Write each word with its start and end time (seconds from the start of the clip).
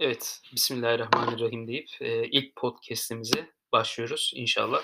Evet, 0.00 0.40
Bismillahirrahmanirrahim 0.52 1.68
deyip 1.68 1.88
e, 2.00 2.28
ilk 2.28 2.56
podcast'imize 2.56 3.50
başlıyoruz 3.72 4.32
inşallah. 4.34 4.82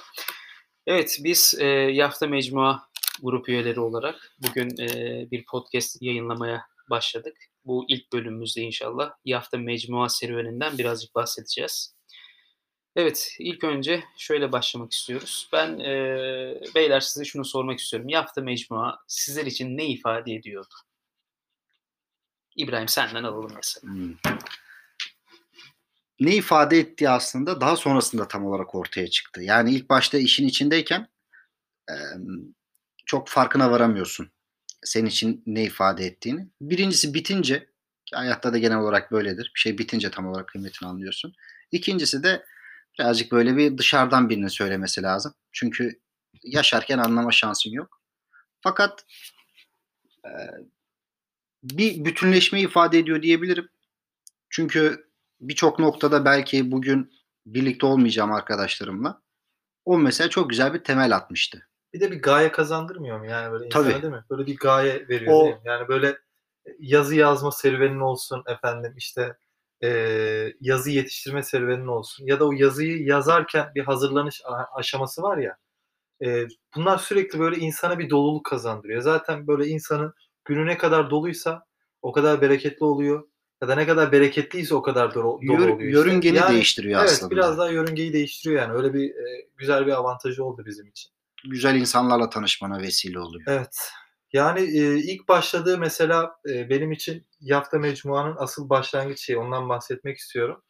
Evet, 0.87 1.19
biz 1.25 1.55
e, 1.59 1.67
Yafta 1.67 2.27
Mecmua 2.27 2.89
grup 3.23 3.49
üyeleri 3.49 3.81
olarak 3.81 4.33
bugün 4.39 4.81
e, 4.81 5.31
bir 5.31 5.45
podcast 5.45 6.03
yayınlamaya 6.03 6.67
başladık. 6.91 7.37
Bu 7.65 7.85
ilk 7.89 8.13
bölümümüzde 8.13 8.61
inşallah 8.61 9.13
Yafta 9.25 9.59
Mecmua 9.59 10.09
serüveninden 10.09 10.79
birazcık 10.79 11.15
bahsedeceğiz. 11.15 11.95
Evet, 12.97 13.37
ilk 13.39 13.65
önce 13.65 14.05
şöyle 14.19 14.53
başlamak 14.53 14.93
istiyoruz. 14.93 15.49
Ben 15.53 15.79
e, 15.79 15.95
beyler 16.75 17.01
size 17.01 17.25
şunu 17.25 17.45
sormak 17.45 17.79
istiyorum. 17.79 18.09
Yafta 18.09 18.41
Mecmua 18.41 18.99
sizler 19.07 19.47
için 19.47 19.79
ne 19.79 19.87
ifade 19.87 20.35
ediyordu? 20.35 20.75
İbrahim 22.57 22.89
senden 22.89 23.25
alalım 23.25 23.53
mesela. 23.57 23.95
Hmm. 23.95 24.15
Ne 26.23 26.37
ifade 26.37 26.79
ettiği 26.79 27.11
aslında 27.11 27.61
daha 27.61 27.77
sonrasında 27.77 28.29
tam 28.29 28.47
olarak 28.47 28.75
ortaya 28.75 29.11
çıktı. 29.11 29.43
Yani 29.43 29.75
ilk 29.75 29.89
başta 29.89 30.19
işin 30.19 30.47
içindeyken 30.47 31.09
e, 31.91 31.95
çok 33.07 33.29
farkına 33.29 33.71
varamıyorsun. 33.71 34.31
Senin 34.85 35.07
için 35.07 35.43
ne 35.47 35.65
ifade 35.65 36.07
ettiğini. 36.07 36.49
Birincisi 36.61 37.15
bitince 37.15 37.59
ki 38.07 38.17
hayatta 38.17 38.53
da 38.53 38.59
genel 38.59 38.79
olarak 38.79 39.13
böyledir. 39.13 39.53
Bir 39.55 39.61
şey 39.61 39.79
bitince 39.79 40.11
tam 40.11 40.27
olarak 40.27 40.49
kıymetini 40.49 40.89
anlıyorsun. 40.89 41.35
İkincisi 41.73 42.23
de 42.23 42.45
birazcık 42.99 43.33
böyle 43.33 43.57
bir 43.57 43.79
dışarıdan 43.79 44.29
birinin 44.29 44.49
söylemesi 44.49 45.03
lazım. 45.03 45.35
Çünkü 45.53 46.01
yaşarken 46.43 46.99
anlama 46.99 47.33
şansın 47.33 47.71
yok. 47.71 48.01
Fakat 48.61 49.05
e, 50.25 50.31
bir 51.63 52.05
bütünleşme 52.05 52.61
ifade 52.61 52.99
ediyor 52.99 53.23
diyebilirim. 53.23 53.69
Çünkü 54.51 55.12
birçok 55.43 55.79
noktada 55.79 56.25
belki 56.25 56.73
bugün 56.73 57.13
birlikte 57.47 57.87
olmayacağım 57.87 58.33
arkadaşlarımla. 58.33 59.23
O 59.85 59.99
mesela 59.99 60.31
çok 60.31 60.51
güzel 60.51 60.75
bir 60.75 60.85
temel 60.85 61.17
atmıştı. 61.17 61.69
Bir 61.95 62.01
de 62.01 62.11
bir 62.11 62.23
gaye 62.23 62.53
kazandırmıyor 62.53 63.19
mu 63.19 63.27
yani 63.27 63.53
böyle 63.53 63.67
insana 63.67 63.83
Tabii. 63.83 64.03
değil 64.03 64.15
mi? 64.15 64.25
Böyle 64.31 64.47
bir 64.47 64.57
gaye 64.57 65.09
veriyor 65.09 65.35
O- 65.35 65.45
değil 65.45 65.55
mi? 65.55 65.61
Yani 65.65 65.89
böyle 65.89 66.19
yazı 66.79 67.15
yazma 67.15 67.53
serüvenin 67.53 68.01
olsun 68.01 68.43
efendim 68.47 68.95
işte 68.97 69.37
e, 69.85 69.89
yazı 70.61 70.91
yetiştirme 70.91 71.43
serüvenin 71.43 71.87
olsun 71.87 72.27
ya 72.27 72.41
da 72.41 72.49
o 72.49 72.53
yazıyı 72.53 73.03
yazarken 73.03 73.73
bir 73.75 73.85
hazırlanış 73.85 74.43
aşaması 74.75 75.23
var 75.23 75.39
ya 75.39 75.57
e, 76.25 76.47
bunlar 76.77 76.99
sürekli 76.99 77.39
böyle 77.39 77.57
insana 77.57 77.99
bir 77.99 78.11
doluluk 78.11 78.47
kazandırıyor. 78.47 79.01
Zaten 79.01 79.47
böyle 79.47 79.67
insanın 79.67 80.15
günü 80.45 80.67
ne 80.67 80.79
kadar 80.79 81.11
doluysa 81.11 81.67
o 82.03 82.13
kadar 82.13 82.41
bereketli 82.41 82.85
oluyor. 82.85 83.29
Ya 83.63 83.69
da 83.69 83.75
ne 83.75 83.87
kadar 83.87 84.13
bereketliyse 84.13 84.75
o 84.75 84.83
kadar 84.83 85.15
dolu, 85.15 85.25
dolu 85.25 85.41
Yör- 85.45 85.59
oluyor. 85.59 85.79
işte. 85.81 85.91
yörüngeni 85.91 86.37
Yani- 86.37 86.53
değiştiriyor 86.55 87.01
Evet 87.01 87.11
aslında. 87.11 87.31
biraz 87.31 87.59
daha 87.59 87.71
yörüngeyi 87.71 88.13
değiştiriyor 88.13 88.63
yani. 88.63 88.73
Öyle 88.73 88.95
bir 88.95 89.11
e, 89.11 89.47
güzel 89.57 89.87
bir 89.87 89.93
avantajı 89.93 90.45
oldu 90.45 90.63
bizim 90.67 90.87
için. 90.87 91.13
Güzel 91.51 91.75
insanlarla 91.77 92.31
tanışmana 92.31 92.79
vesile 92.83 93.19
oluyor. 93.19 93.45
Evet. 93.47 93.77
Yani 94.33 94.61
e, 94.61 94.99
ilk 94.99 95.29
başladığı 95.29 95.79
mesela 95.79 96.37
e, 96.51 96.71
benim 96.71 96.93
için 96.93 97.27
Yafta 97.41 97.79
Mecmua'nın 97.79 98.37
asıl 98.39 98.69
başlangıç 98.69 99.21
şeyi 99.21 99.39
ondan 99.39 99.69
bahsetmek 99.69 100.19
istiyorum. 100.19 100.63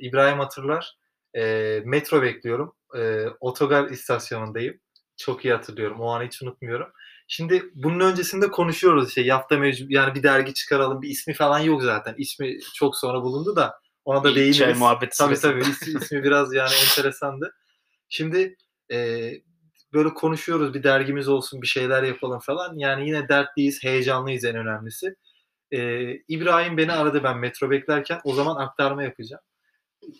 İbrahim 0.00 0.38
hatırlar. 0.38 0.96
E, 1.36 1.42
metro 1.84 2.22
bekliyorum. 2.22 2.72
E, 2.96 3.24
otogar 3.40 3.90
istasyonundayım. 3.90 4.80
Çok 5.16 5.44
iyi 5.44 5.54
hatırlıyorum. 5.54 6.00
O 6.00 6.08
anı 6.08 6.24
hiç 6.24 6.42
unutmuyorum. 6.42 6.88
Şimdi 7.30 7.70
bunun 7.74 8.00
öncesinde 8.00 8.50
konuşuyoruz 8.50 9.08
işte 9.08 9.20
Yafta 9.20 9.58
Mecmu 9.58 9.86
yani 9.90 10.14
bir 10.14 10.22
dergi 10.22 10.54
çıkaralım 10.54 11.02
bir 11.02 11.08
ismi 11.08 11.34
falan 11.34 11.58
yok 11.58 11.82
zaten. 11.82 12.14
İsmi 12.18 12.58
çok 12.74 12.96
sonra 12.96 13.22
bulundu 13.22 13.56
da 13.56 13.80
ona 14.04 14.24
da 14.24 14.34
değiniriz. 14.34 14.78
muhabbeti 14.78 15.18
Tabii 15.18 15.34
tabii 15.34 15.60
ismi, 15.60 16.00
ismi 16.00 16.24
biraz 16.24 16.54
yani 16.54 16.70
enteresandı. 16.90 17.54
Şimdi 18.08 18.56
e, 18.92 19.30
böyle 19.92 20.14
konuşuyoruz 20.14 20.74
bir 20.74 20.82
dergimiz 20.82 21.28
olsun 21.28 21.62
bir 21.62 21.66
şeyler 21.66 22.02
yapalım 22.02 22.40
falan. 22.40 22.78
Yani 22.78 23.06
yine 23.06 23.28
dertliyiz, 23.28 23.84
heyecanlıyız 23.84 24.44
en 24.44 24.56
önemlisi. 24.56 25.14
Ee, 25.72 26.12
İbrahim 26.28 26.76
beni 26.76 26.92
aradı 26.92 27.22
ben 27.22 27.38
metro 27.38 27.70
beklerken 27.70 28.20
o 28.24 28.34
zaman 28.34 28.56
aktarma 28.56 29.02
yapacağım. 29.02 29.42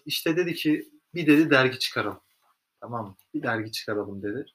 İşte 0.06 0.36
dedi 0.36 0.54
ki 0.54 0.88
bir 1.14 1.26
dedi 1.26 1.50
dergi 1.50 1.78
çıkaralım. 1.78 2.20
Tamam? 2.80 3.16
Bir 3.34 3.42
dergi 3.42 3.72
çıkaralım 3.72 4.22
dedi. 4.22 4.46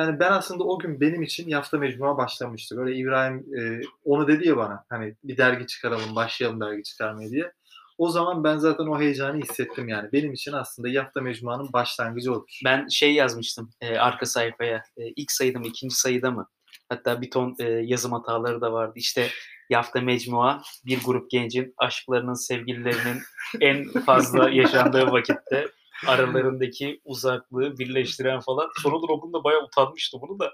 Yani 0.00 0.20
ben 0.20 0.32
aslında 0.32 0.64
o 0.64 0.78
gün 0.78 1.00
benim 1.00 1.22
için 1.22 1.48
Yafta 1.48 1.78
Mecmua 1.78 2.16
başlamıştı. 2.16 2.76
Böyle 2.76 2.96
İbrahim 2.96 3.46
e, 3.58 3.80
onu 4.04 4.28
dedi 4.28 4.48
ya 4.48 4.56
bana 4.56 4.84
hani 4.88 5.14
bir 5.24 5.36
dergi 5.36 5.66
çıkaralım 5.66 6.16
başlayalım 6.16 6.60
dergi 6.60 6.82
çıkarmaya 6.82 7.30
diye. 7.30 7.52
O 7.98 8.10
zaman 8.10 8.44
ben 8.44 8.56
zaten 8.56 8.86
o 8.86 9.00
heyecanı 9.00 9.42
hissettim 9.42 9.88
yani. 9.88 10.12
Benim 10.12 10.32
için 10.32 10.52
aslında 10.52 10.88
Yafta 10.88 11.20
Mecmua'nın 11.20 11.72
başlangıcı 11.72 12.32
olur. 12.32 12.60
Ben 12.64 12.88
şey 12.88 13.14
yazmıştım 13.14 13.70
e, 13.80 13.98
arka 13.98 14.26
sayfaya. 14.26 14.82
E, 14.96 15.08
ilk 15.16 15.32
sayıda 15.32 15.58
mı, 15.58 15.66
ikinci 15.66 15.94
sayıda 15.94 16.30
mı? 16.30 16.48
Hatta 16.88 17.22
bir 17.22 17.30
ton 17.30 17.56
e, 17.58 17.64
yazım 17.64 18.12
hataları 18.12 18.60
da 18.60 18.72
vardı. 18.72 18.92
İşte 18.96 19.28
Yafta 19.70 20.00
Mecmua 20.00 20.62
bir 20.86 21.04
grup 21.04 21.30
gencin 21.30 21.74
aşklarının, 21.78 22.34
sevgililerinin 22.34 23.22
en 23.60 23.84
fazla 23.84 24.50
yaşandığı 24.50 25.12
vakitte 25.12 25.66
aralarındaki 26.06 27.00
uzaklığı 27.04 27.78
birleştiren 27.78 28.40
falan. 28.40 28.68
Sonradan 28.82 29.10
okulda 29.10 29.44
bayağı 29.44 29.62
utanmıştı 29.62 30.18
bunu 30.20 30.38
da. 30.38 30.50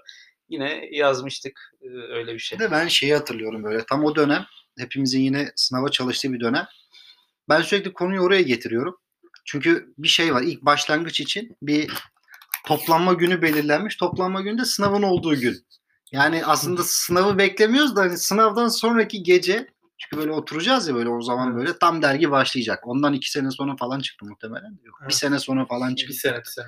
Yine 0.49 0.89
yazmıştık 0.91 1.73
e, 1.81 1.87
öyle 1.87 2.33
bir 2.33 2.39
şey. 2.39 2.59
De 2.59 2.71
ben 2.71 2.87
şeyi 2.87 3.13
hatırlıyorum 3.13 3.63
böyle 3.63 3.85
tam 3.85 4.05
o 4.05 4.15
dönem 4.15 4.45
hepimizin 4.79 5.21
yine 5.21 5.51
sınava 5.55 5.89
çalıştığı 5.89 6.33
bir 6.33 6.39
dönem. 6.39 6.67
Ben 7.49 7.61
sürekli 7.61 7.93
konuyu 7.93 8.21
oraya 8.21 8.41
getiriyorum. 8.41 8.97
Çünkü 9.45 9.93
bir 9.97 10.07
şey 10.07 10.33
var 10.33 10.41
ilk 10.41 10.61
başlangıç 10.61 11.19
için 11.19 11.57
bir 11.61 11.91
toplanma 12.65 13.13
günü 13.13 13.41
belirlenmiş. 13.41 13.95
Toplanma 13.95 14.41
günü 14.41 14.57
de 14.57 14.65
sınavın 14.65 15.03
olduğu 15.03 15.35
gün. 15.35 15.65
Yani 16.11 16.45
aslında 16.45 16.83
sınavı 16.83 17.37
beklemiyoruz 17.37 17.95
da 17.95 18.01
hani 18.01 18.17
sınavdan 18.17 18.67
sonraki 18.67 19.23
gece 19.23 19.67
çünkü 19.97 20.17
böyle 20.17 20.31
oturacağız 20.31 20.87
ya 20.87 20.95
böyle 20.95 21.09
o 21.09 21.21
zaman 21.21 21.55
böyle 21.57 21.77
tam 21.79 22.01
dergi 22.01 22.31
başlayacak. 22.31 22.87
Ondan 22.87 23.13
iki 23.13 23.31
sene 23.31 23.51
sonra 23.51 23.75
falan 23.75 23.99
çıktı 23.99 24.25
muhtemelen. 24.25 24.79
Yok, 24.83 24.97
bir 24.99 25.03
Evet. 25.05 25.15
sene 25.15 25.39
sonra 25.39 25.65
falan 25.65 25.91
Bir 25.91 25.95
çıktı. 25.95 26.13
sene 26.13 26.37
bir 26.39 26.43
sene. 26.43 26.65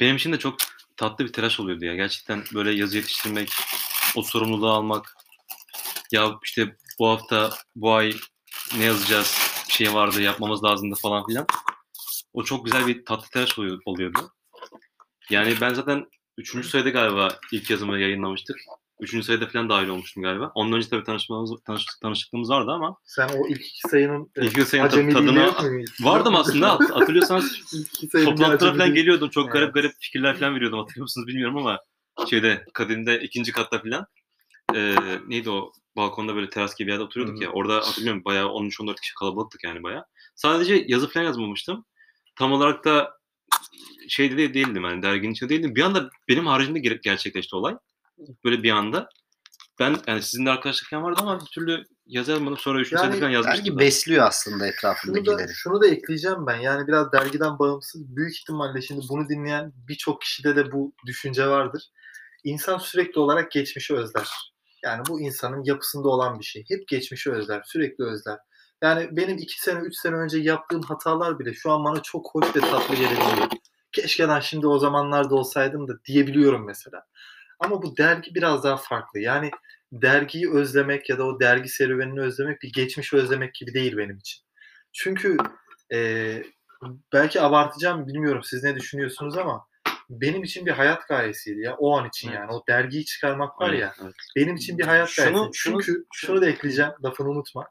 Benim 0.00 0.16
için 0.16 0.32
de 0.32 0.38
çok 0.38 0.56
tatlı 0.96 1.24
bir 1.24 1.32
telaş 1.32 1.60
oluyordu 1.60 1.84
ya. 1.84 1.94
Gerçekten 1.94 2.44
böyle 2.54 2.72
yazı 2.72 2.96
yetiştirmek, 2.96 3.52
o 4.16 4.22
sorumluluğu 4.22 4.70
almak. 4.70 5.16
Ya 6.12 6.30
işte 6.44 6.76
bu 6.98 7.08
hafta, 7.08 7.50
bu 7.76 7.92
ay 7.94 8.12
ne 8.78 8.84
yazacağız, 8.84 9.36
bir 9.68 9.72
şey 9.72 9.94
vardı, 9.94 10.22
yapmamız 10.22 10.64
lazımdı 10.64 10.94
falan 11.02 11.26
filan. 11.26 11.46
O 12.32 12.44
çok 12.44 12.64
güzel 12.64 12.86
bir 12.86 13.04
tatlı 13.04 13.28
telaş 13.28 13.58
oluyor- 13.58 13.80
oluyordu. 13.84 14.32
Yani 15.30 15.56
ben 15.60 15.74
zaten 15.74 16.06
3. 16.38 16.68
sayıda 16.68 16.88
galiba 16.90 17.38
ilk 17.52 17.70
yazımı 17.70 17.98
yayınlamıştık. 17.98 18.56
3. 19.00 19.24
sayıda 19.24 19.46
falan 19.46 19.68
dahil 19.68 19.88
olmuştum 19.88 20.22
galiba. 20.22 20.52
Ondan 20.54 20.76
önce 20.78 20.88
tabii 20.88 21.04
tanışmamız, 21.04 21.50
tanış, 21.66 21.86
tanışıklığımız 22.02 22.50
vardı 22.50 22.70
ama 22.70 22.96
Sen 23.04 23.28
o 23.28 23.48
ilk 23.48 23.60
iki 23.66 23.80
sayının 23.88 24.30
e, 24.36 24.42
İlk 24.46 24.52
iki 24.52 24.64
sayının 24.64 24.86
acemiliğini 24.88 25.28
tadını- 25.52 25.84
vardım 26.00 26.34
aslında. 26.36 26.70
Hat- 26.70 26.90
Hatırlıyorsanız 26.90 27.60
Toplantılara 28.12 28.72
falan 28.72 28.94
geliyordum. 28.94 29.28
Çok 29.30 29.44
Evet. 29.44 29.52
garip 29.52 29.74
garip 29.74 29.92
fikirler 30.00 30.38
falan 30.38 30.54
veriyordum. 30.54 30.78
Hatırlıyor 30.78 31.04
musunuz 31.04 31.26
bilmiyorum 31.26 31.56
ama 31.56 31.78
şeyde 32.30 32.64
kadimde 32.72 33.20
ikinci 33.20 33.52
katta 33.52 33.82
falan 33.82 34.06
e, 34.74 34.94
neydi 35.28 35.50
o 35.50 35.72
balkonda 35.96 36.34
böyle 36.36 36.50
teras 36.50 36.74
gibi 36.76 36.86
bir 36.86 36.92
yerde 36.92 37.04
oturuyorduk 37.04 37.38
Hı. 37.38 37.44
ya. 37.44 37.50
Orada 37.50 37.74
hatırlıyorum 37.76 38.24
bayağı 38.24 38.46
13-14 38.48 39.00
kişi 39.00 39.14
kalabalıktık 39.14 39.64
yani 39.64 39.82
bayağı. 39.82 40.04
Sadece 40.34 40.84
yazı 40.88 41.08
falan 41.08 41.24
yazmamıştım. 41.24 41.84
Tam 42.36 42.52
olarak 42.52 42.84
da 42.84 43.18
şeyde 44.08 44.36
de 44.36 44.54
değildim 44.54 44.84
yani 44.84 45.02
derginin 45.02 45.32
içinde 45.32 45.50
değildim. 45.50 45.74
Bir 45.74 45.82
anda 45.82 46.10
benim 46.28 46.46
haricimde 46.46 46.78
ger- 46.78 47.00
gerçekleşti 47.02 47.56
olay. 47.56 47.76
Böyle 48.44 48.62
bir 48.62 48.70
anda. 48.70 49.08
Ben 49.80 49.96
yani 50.06 50.22
sizinle 50.22 50.50
arkadaşlık 50.50 50.90
falan 50.90 51.02
vardı 51.02 51.20
ama 51.22 51.40
bir 51.40 51.46
türlü 51.46 51.84
yazamadım. 52.06 52.58
Sonra 52.58 52.80
3. 52.80 52.92
Yani 52.92 53.18
falan 53.18 53.30
yazmıştım. 53.30 53.64
Dergi 53.64 53.74
da. 53.74 53.78
besliyor 53.78 54.26
aslında 54.26 54.56
Şunu 54.56 54.62
da, 54.62 54.66
etrafındakileri. 54.66 55.54
şunu 55.54 55.80
da 55.82 55.86
ekleyeceğim 55.86 56.46
ben. 56.46 56.56
Yani 56.56 56.86
biraz 56.86 57.12
dergiden 57.12 57.58
bağımsız. 57.58 58.16
Büyük 58.16 58.36
ihtimalle 58.36 58.82
şimdi 58.82 59.00
bunu 59.08 59.28
dinleyen 59.28 59.72
birçok 59.88 60.20
kişide 60.20 60.56
de 60.56 60.72
bu 60.72 60.92
düşünce 61.06 61.46
vardır. 61.46 61.82
İnsan 62.44 62.78
sürekli 62.78 63.20
olarak 63.20 63.50
geçmişi 63.50 63.94
özler. 63.94 64.28
Yani 64.84 65.02
bu 65.08 65.20
insanın 65.20 65.64
yapısında 65.64 66.08
olan 66.08 66.38
bir 66.38 66.44
şey. 66.44 66.64
Hep 66.68 66.88
geçmişi 66.88 67.32
özler. 67.32 67.62
Sürekli 67.66 68.04
özler. 68.04 68.38
Yani 68.82 69.08
benim 69.12 69.38
iki 69.38 69.62
sene, 69.62 69.80
üç 69.80 69.96
sene 69.96 70.14
önce 70.14 70.38
yaptığım 70.38 70.82
hatalar 70.82 71.38
bile 71.38 71.54
şu 71.54 71.70
an 71.70 71.84
bana 71.84 72.02
çok 72.02 72.34
hoş 72.34 72.56
ve 72.56 72.60
tatlı 72.60 72.94
gelebiliyor. 72.94 73.48
Keşke 73.92 74.24
lan 74.24 74.40
şimdi 74.40 74.66
o 74.66 74.78
zamanlarda 74.78 75.34
olsaydım 75.34 75.88
da 75.88 75.92
diyebiliyorum 76.04 76.66
mesela. 76.66 77.04
Ama 77.64 77.82
bu 77.82 77.96
dergi 77.96 78.34
biraz 78.34 78.64
daha 78.64 78.76
farklı. 78.76 79.20
Yani 79.20 79.50
dergiyi 79.92 80.50
özlemek 80.52 81.10
ya 81.10 81.18
da 81.18 81.24
o 81.26 81.40
dergi 81.40 81.68
serüvenini 81.68 82.20
özlemek 82.20 82.62
bir 82.62 82.72
geçmişi 82.72 83.16
özlemek 83.16 83.54
gibi 83.54 83.74
değil 83.74 83.96
benim 83.96 84.16
için. 84.18 84.42
Çünkü 84.92 85.36
e, 85.92 86.42
belki 87.12 87.40
abartacağım 87.40 88.06
bilmiyorum 88.06 88.42
siz 88.44 88.64
ne 88.64 88.76
düşünüyorsunuz 88.76 89.36
ama 89.38 89.66
benim 90.10 90.42
için 90.44 90.66
bir 90.66 90.70
hayat 90.70 91.08
gayesiydi 91.08 91.60
ya 91.60 91.76
o 91.78 91.98
an 91.98 92.08
için 92.08 92.28
Evet. 92.28 92.38
yani 92.40 92.52
o 92.52 92.62
dergiyi 92.68 93.04
çıkarmak 93.04 93.60
var 93.60 93.72
ya 93.72 93.94
Evet. 94.02 94.14
benim 94.36 94.54
için 94.56 94.78
bir 94.78 94.84
hayat 94.84 95.08
Şunu- 95.08 95.24
gayesi. 95.32 95.50
şunu- 95.58 95.82
Çünkü 95.82 96.04
şunu 96.12 96.40
da 96.42 96.48
ekleyeceğim 96.48 96.90
lafını 97.04 97.28
unutma. 97.30 97.68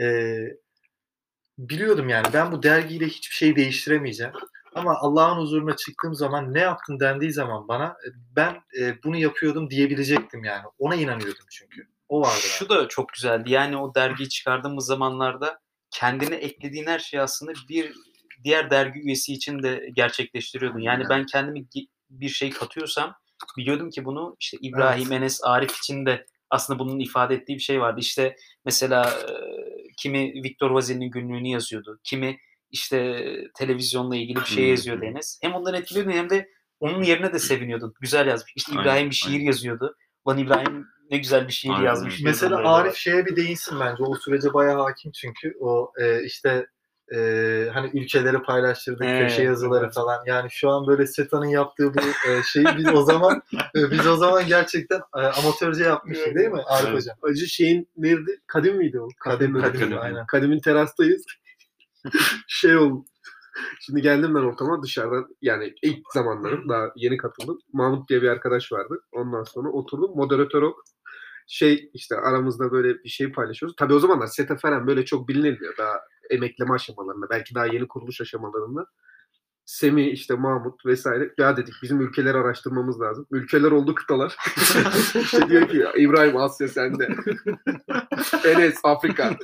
Ee, 0.00 0.38
biliyordum 1.58 2.08
yani 2.08 2.26
ben 2.32 2.52
bu 2.52 2.62
dergiyle 2.62 3.06
hiçbir 3.06 3.34
şey 3.34 3.56
değiştiremeyeceğim. 3.56 4.32
Ama 4.74 4.96
Allah'ın 5.00 5.40
huzuruna 5.40 5.76
çıktığım 5.76 6.14
zaman 6.14 6.54
ne 6.54 6.60
yaptın 6.60 7.00
dendiği 7.00 7.32
zaman 7.32 7.68
bana 7.68 7.86
e, 7.86 8.08
ben 8.36 8.62
e, 8.80 9.02
bunu 9.02 9.16
yapıyordum 9.16 9.70
diyebilecektim 9.70 10.44
yani. 10.44 10.64
Ona 10.78 10.94
inanıyordum 10.94 11.46
çünkü. 11.50 11.88
O 12.08 12.20
vardı. 12.20 12.40
Şu 12.40 12.68
da 12.68 12.88
çok 12.88 13.08
güzeldi. 13.08 13.50
Yani 13.50 13.76
o 13.76 13.94
dergiyi 13.94 14.28
çıkardığımız 14.28 14.86
zamanlarda 14.86 15.60
kendine 15.90 16.34
eklediğin 16.34 16.86
her 16.86 16.98
şeyi 16.98 17.20
aslında 17.20 17.52
bir 17.68 17.92
diğer 18.44 18.70
dergi 18.70 19.00
üyesi 19.00 19.32
için 19.32 19.62
de 19.62 19.88
gerçekleştiriyordun. 19.96 20.80
Yani 20.80 21.04
ben 21.10 21.26
kendimi 21.26 21.64
bir 22.10 22.28
şey 22.28 22.50
katıyorsam 22.50 23.14
biliyordum 23.58 23.90
ki 23.90 24.04
bunu 24.04 24.36
işte 24.40 24.58
İbrahim, 24.60 25.12
Evet. 25.12 25.22
Enes, 25.22 25.40
Arif 25.44 25.78
için 25.78 26.06
de 26.06 26.26
aslında 26.50 26.78
bunun 26.78 26.98
ifade 26.98 27.34
ettiği 27.34 27.54
bir 27.54 27.62
şey 27.62 27.80
vardı. 27.80 28.00
İşte 28.00 28.36
mesela 28.64 29.14
kimi 29.96 30.32
Viktor 30.44 30.70
Vazil'in 30.70 31.10
günlüğünü 31.10 31.48
yazıyordu. 31.48 32.00
Kimi 32.04 32.38
işte 32.70 33.24
televizyonla 33.54 34.16
ilgili 34.16 34.40
bir 34.40 34.44
şey 34.44 34.64
yazıyordu 34.68 35.04
Enes. 35.04 35.38
Hem 35.42 35.54
ondan 35.54 35.74
etkileniyordun 35.74 36.18
hem 36.18 36.30
de 36.30 36.48
onun 36.80 37.02
yerine 37.02 37.32
de 37.32 37.38
seviniyordun. 37.38 37.94
Güzel 38.00 38.26
yazmış. 38.26 38.52
İşte 38.56 38.72
Aynen, 38.72 38.82
İbrahim 38.82 39.10
bir 39.10 39.14
şiir 39.14 39.32
aynen. 39.32 39.44
yazıyordu. 39.44 39.96
Lan 40.28 40.38
İbrahim 40.38 40.86
ne 41.10 41.18
güzel 41.18 41.48
bir 41.48 41.52
şiir 41.52 41.70
Aynen. 41.72 41.84
yazmış. 41.84 42.20
Mesela. 42.22 42.72
Arif 42.74 42.94
şeye 42.96 43.26
bir 43.26 43.36
değinsin 43.36 43.80
bence. 43.80 44.02
O 44.02 44.14
sürece 44.14 44.54
bayağı 44.54 44.82
hakim 44.82 45.12
çünkü. 45.12 45.54
O 45.60 45.92
e, 46.00 46.24
işte 46.24 46.66
e, 47.14 47.16
hani 47.74 47.90
ülkeleri 47.94 48.42
paylaştırdık, 48.42 49.04
Evet, 49.04 49.28
köşe 49.30 49.42
yazıları 49.42 49.84
evet. 49.84 49.94
falan. 49.94 50.18
Yani 50.26 50.48
şu 50.50 50.70
an 50.70 50.86
böyle 50.86 51.06
SETA'nın 51.06 51.46
yaptığı 51.46 51.94
bu 51.94 52.00
e, 52.30 52.42
şeyi 52.52 52.66
biz 52.78 52.88
o 52.94 53.02
zaman 53.02 53.42
e, 53.76 53.90
biz 53.90 54.06
o 54.06 54.16
zaman 54.16 54.46
gerçekten 54.46 55.00
e, 55.16 55.20
amatörce 55.20 55.84
yapmıştık 55.84 56.34
değil 56.34 56.48
mi 56.48 56.62
Arif 56.66 56.86
Evet. 56.88 56.98
hocam? 56.98 57.16
Acı 57.22 57.46
şeyin 57.46 57.88
nerede? 57.96 58.30
Kadim 58.46 58.76
miydi 58.76 59.00
o? 59.00 59.08
Kadim, 59.20 59.52
Kafenin- 59.54 59.60
kadim, 59.62 59.80
Kadim. 59.80 59.98
aynen. 59.98 60.26
Kadim'in 60.26 60.60
terastayız. 60.60 61.24
şey 62.48 62.76
oldu. 62.76 63.04
Şimdi 63.80 64.02
geldim 64.02 64.34
ben 64.34 64.40
ortama 64.40 64.82
dışarıdan 64.82 65.36
yani 65.42 65.74
ilk 65.82 65.98
zamanlarım 66.14 66.68
daha 66.68 66.92
yeni 66.96 67.16
katıldım. 67.16 67.58
Mahmut 67.72 68.08
diye 68.08 68.22
bir 68.22 68.28
arkadaş 68.28 68.72
vardı. 68.72 69.00
Ondan 69.12 69.44
sonra 69.44 69.68
oturdum. 69.68 70.10
Moderatör 70.16 70.62
o. 70.62 70.76
Şey 71.46 71.90
işte 71.94 72.16
aramızda 72.16 72.72
böyle 72.72 73.04
bir 73.04 73.08
şey 73.08 73.32
paylaşıyoruz. 73.32 73.76
Tabii 73.76 73.94
o 73.94 73.98
zamanlar 73.98 74.26
SETA 74.26 74.56
falan 74.56 74.86
böyle 74.86 75.04
çok 75.04 75.28
bilinmiyor. 75.28 75.76
Daha 75.78 76.00
emekleme 76.30 76.74
aşamalarında. 76.74 77.30
Belki 77.30 77.54
daha 77.54 77.66
yeni 77.66 77.88
kuruluş 77.88 78.20
aşamalarında. 78.20 78.86
Semih 79.64 80.12
işte 80.12 80.34
Mahmut 80.34 80.86
vesaire. 80.86 81.34
Ya 81.38 81.56
dedik 81.56 81.74
bizim 81.82 82.00
ülkeleri 82.00 82.38
araştırmamız 82.38 83.00
lazım. 83.00 83.26
Ülkeler 83.30 83.70
oldu 83.70 83.94
kıtalar. 83.94 84.36
işte 85.22 85.48
diyor 85.48 85.68
ki 85.68 85.84
İbrahim 85.96 86.36
Asya 86.36 86.68
sende. 86.68 87.08
Enes 88.44 88.80
Afrika. 88.84 89.30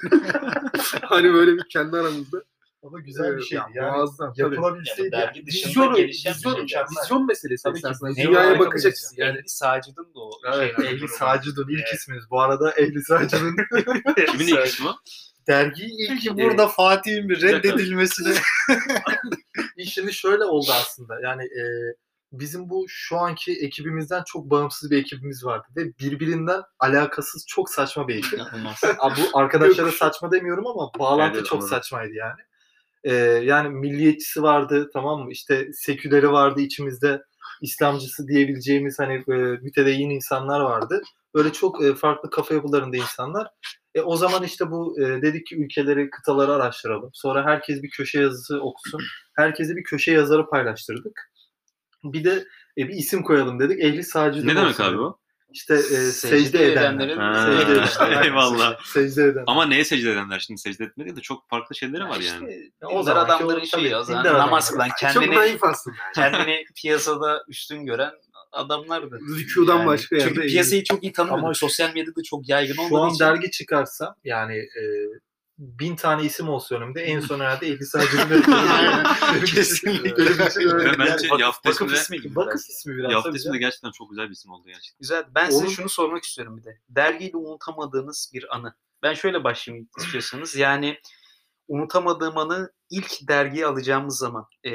hani 1.03 1.33
böyle 1.33 1.53
bir 1.53 1.69
kendi 1.69 1.97
aramızda. 1.97 2.43
Ama 2.83 3.01
güzel 3.01 3.37
bir 3.37 3.43
şeydi. 3.43 3.63
ya, 3.75 3.85
Yani 3.85 3.97
muazzam, 3.97 4.33
yapılabilseydi. 4.37 5.03
Yani 5.03 5.13
dergi 5.13 5.47
bir 5.47 5.53
vizyon, 5.53 5.95
şey. 5.95 6.07
vizyon 6.07 7.27
meselesi 7.27 7.63
Tabii 7.63 7.75
ki, 7.75 7.79
esasında. 7.79 8.11
vizyon 8.11 8.27
Dünyaya 8.27 8.59
bakış 8.59 8.85
açısı. 8.85 9.15
Yani 9.21 9.39
Ehli 9.39 9.49
Sacid'in 9.49 10.03
de 10.03 10.19
o 10.19 10.31
Evet, 10.55 10.77
şey. 10.77 10.87
Ehli 10.87 11.09
Sacidun 11.09 11.69
ilk 11.69 11.95
ismimiz. 11.95 12.25
Bu 12.31 12.41
arada 12.41 12.73
Ehli 12.73 13.03
Sacidun 13.03 13.57
Kimin 14.27 14.47
ilk 14.47 14.67
ismi 14.67 14.89
o? 14.89 14.93
dergiyi 15.49 15.91
ilk 15.99 16.37
burada 16.37 16.69
Fatih'in 16.69 17.29
bir 17.29 17.43
reddedilmesine 17.43 18.35
şimdi 19.85 20.13
şöyle 20.13 20.45
oldu 20.45 20.71
aslında. 20.81 21.21
Yani 21.21 21.43
e, 21.43 21.63
bizim 22.33 22.71
bu 22.71 22.85
şu 22.89 23.17
anki 23.19 23.53
ekibimizden 23.53 24.23
çok 24.27 24.51
bağımsız 24.51 24.91
bir 24.91 24.99
ekibimiz 24.99 25.45
vardı 25.45 25.67
ve 25.77 25.99
birbirinden 25.99 26.63
alakasız 26.79 27.47
çok 27.49 27.71
saçma 27.71 28.09
bir 28.09 28.17
ekip. 28.17 28.41
Bu 29.17 29.39
arkadaşlara 29.39 29.93
saçma 29.93 30.33
demiyorum 30.33 30.67
ama 30.67 30.91
bağlantı 30.99 31.37
Evet, 31.37 31.47
çok 31.47 31.59
anladım. 31.59 31.77
saçmaydı 31.77 32.13
yani. 32.15 32.41
Ee, 33.05 33.15
yani 33.45 33.69
milliyetçisi 33.69 34.43
vardı 34.43 34.91
tamam 34.93 35.21
mı? 35.21 35.33
İşte 35.33 35.69
seküleri 35.73 36.33
vardı 36.33 36.61
içimizde. 36.61 37.23
İslamcısı 37.63 38.29
diyebileceğimiz 38.29 38.99
hani 38.99 39.15
e, 39.15 39.33
mütedeyyin 39.63 40.11
insanlar 40.11 40.61
vardı. 40.61 41.03
Böyle 41.35 41.53
çok 41.53 41.85
e, 41.85 41.95
farklı 41.95 42.31
kafa 42.31 42.55
yapılarında 42.55 42.97
insanlar. 42.97 43.49
E, 43.97 44.01
o 44.01 44.17
zaman 44.17 44.43
işte 44.43 44.71
bu 44.71 45.01
e, 45.01 45.23
dedik 45.23 45.47
ki 45.47 45.57
ülkeleri, 45.57 46.11
kıtaları 46.11 46.53
araştıralım. 46.53 47.11
Sonra 47.13 47.45
herkes 47.45 47.83
bir 47.83 47.91
köşe 47.91 48.21
yazısı 48.21 48.61
okusun. 48.61 49.01
Herkese 49.37 49.77
bir 49.77 49.83
köşe 49.85 50.13
yazarı 50.13 50.47
paylaştırdık. 50.51 51.31
Bir 52.05 52.25
de 52.25 52.45
e, 52.79 52.89
bir 52.89 52.95
isim 52.95 53.23
koyalım 53.23 53.61
dedik. 53.61 53.81
Ehli 53.85 54.05
Sacidun 54.05 54.47
Ne 54.49 54.57
demek 54.57 54.69
olsun 54.71 54.85
abi 54.85 55.01
o? 55.01 55.19
İşte 55.53 55.75
e, 55.75 55.79
secde, 55.79 56.39
Secde 56.39 56.73
edenler. 56.73 57.09
edenlerin 57.09 57.59
Secde 57.59 57.73
edenler. 57.73 58.25
eyvallah. 58.25 58.85
Secde 58.85 59.23
edenler. 59.25 59.45
Ama 59.47 59.67
neye 59.67 59.85
secde 59.85 60.11
edenler 60.11 60.39
şimdi 60.39 60.61
secde 60.61 60.85
etmedi 60.85 61.17
de 61.17 61.21
çok 61.21 61.49
farklı 61.49 61.75
şeyleri 61.77 62.05
var 62.09 62.21
İşte 62.21 62.35
yani. 62.35 62.71
O 62.85 62.99
o 62.99 63.03
zamanki 63.03 63.33
adamların 63.33 63.61
o- 63.61 63.65
şeyi 63.67 63.85
dindar 63.85 64.03
zaten 64.03 64.33
namaz 64.35 64.71
kılan, 64.71 64.89
çok 64.89 64.99
kendini, 64.99 65.35
naif 65.35 65.65
aslında. 65.65 65.97
kendini 66.15 66.65
piyasada 66.77 67.45
üstün 67.49 67.87
gören 67.87 68.13
adamlardı. 68.57 69.21
Rükudan 69.39 69.87
başka 69.87 70.17
yerde. 70.17 70.29
Çünkü 70.35 70.47
piyasayı 70.49 70.85
çok 70.85 71.03
iyi 71.03 71.13
tanımıyorduk. 71.13 71.45
Ama 71.45 71.55
Sosyal 71.55 71.95
medyada 71.95 72.23
çok 72.23 72.49
yaygın 72.49 72.75
Şu 72.75 72.83
olduğu 72.83 73.03
an 73.03 73.11
için. 73.11 73.19
dergi 73.25 73.51
çıkarsam 73.51 74.15
yani 74.25 74.57
e, 74.57 74.83
bin 75.59 75.97
tane 75.97 76.25
isim 76.25 76.49
olsa 76.49 76.75
önümde 76.75 77.03
en 77.03 77.21
son 77.21 77.41
herhalde 77.41 77.67
Ehli 77.67 77.87
Sacidun 77.87 78.43
Kesinlikle. 79.47 80.17
Benim 80.17 80.47
için 80.47 80.61
öyle. 80.61 80.99
Bence 80.99 81.27
Yani 81.27 81.41
Yaft 81.43 81.67
Vakıf 81.67 81.93
ismi 81.95 82.21
gibi. 82.21 82.37
vakıf 82.37 82.53
biraz. 82.53 82.69
ismi 82.71 82.97
biraz. 82.97 83.13
Yaft 83.13 83.37
ismi 83.37 83.53
de 83.55 83.59
gerçekten 83.59 83.91
çok 83.91 84.11
güzel 84.11 84.27
bir 84.27 84.33
isim 84.33 84.51
oldu 84.51 84.63
gerçekten. 84.67 84.99
Güzel. 85.01 85.25
Ben 85.35 85.51
size 85.51 85.65
Onun- 85.65 85.73
şunu 85.73 85.89
sormak 85.89 86.25
istiyorum 86.25 86.57
bir 86.57 86.65
de. 86.65 86.81
Dergiyle 86.89 87.37
unutamadığınız 87.37 88.31
bir 88.35 88.57
anı. 88.57 88.75
Ben 89.03 89.15
şöyle 89.15 89.45
başlayayım 89.45 89.89
istiyorsanız. 89.99 90.57
Yani 90.57 91.01
unutamadığım 91.69 92.39
anı 92.39 92.73
ilk 92.91 93.29
dergiyi 93.29 93.67
alacağımız 93.67 94.19
zaman 94.19 94.47
e, 94.65 94.73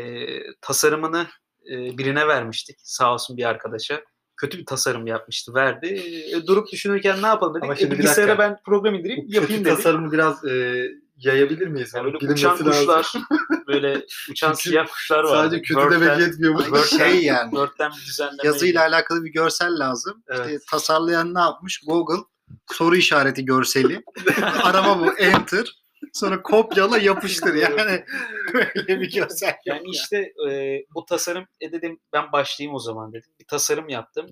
tasarımını 0.62 1.28
e, 1.72 1.98
birine 1.98 2.28
vermiştik. 2.28 2.78
Sağ 2.84 3.14
olsun 3.14 3.38
bir 3.38 3.44
arkadaşa. 3.50 4.02
Kötü 4.38 4.58
bir 4.58 4.66
tasarım 4.66 5.08
yapmıştı. 5.08 5.54
Verdi. 5.54 5.88
E, 6.34 6.48
durup 6.48 6.72
düşünürken 6.72 7.22
ne 7.22 7.28
yapalım 7.28 7.54
dedik. 7.54 7.64
Ama 7.64 7.74
E, 7.74 7.78
şimdi 7.78 7.92
bir 7.92 7.98
bilgisayara 8.00 8.30
dakika. 8.38 8.44
ben 8.50 8.58
program 8.66 8.96
indireyim 8.96 9.28
Bu 9.28 9.34
yapayım 9.34 9.64
kötü 9.64 9.66
dedik. 9.66 9.78
tasarımı 9.78 10.12
biraz 10.12 10.46
e, 10.46 10.86
yayabilir 11.18 11.68
miyiz? 11.68 11.92
Yani 11.96 12.06
Yani 12.08 12.14
böyle 12.22 12.34
uçan 12.34 12.58
kuşlar, 12.58 13.12
böyle 13.68 14.06
uçan 14.32 14.52
Çünkü 14.54 14.70
siyah 14.70 14.88
kuşlar 14.88 15.24
var. 15.24 15.30
Sadece 15.30 15.62
kötü 15.62 15.92
demek 15.92 16.20
yetmiyor. 16.20 16.54
bu. 16.56 16.64
Word'den, 16.64 16.98
Şey 16.98 17.24
yani. 17.24 17.50
Word'den 17.50 17.92
bir 17.92 18.06
düzenleme. 18.06 18.38
Yazıyla 18.44 18.82
alakalı 18.82 19.24
bir 19.24 19.32
görsel 19.32 19.80
lazım. 19.80 20.24
Evet. 20.28 20.46
İşte 20.46 20.60
tasarlayan 20.72 21.34
ne 21.34 21.40
yapmış? 21.40 21.82
Google 21.88 22.24
soru 22.72 22.96
işareti 22.96 23.46
görseli. 23.46 24.04
Arama 24.64 25.00
bu 25.00 25.18
enter. 25.18 25.81
Sonra 26.14 26.42
kopyala 26.42 26.98
yapıştır. 27.02 27.54
Yani 27.54 28.06
böyle 28.54 29.02
bir 29.02 29.12
görsel. 29.12 29.56
Yani 29.66 29.90
işte 29.90 30.34
e, 30.50 30.84
bu 30.96 31.06
tasarım 31.06 31.46
e 31.62 31.72
dedim 31.72 32.00
ben 32.14 32.32
başlayayım 32.32 32.76
o 32.76 32.80
zaman 32.80 33.14
dedim. 33.14 33.32
Bir 33.40 33.48
tasarım 33.48 33.90
yaptım. 33.90 34.32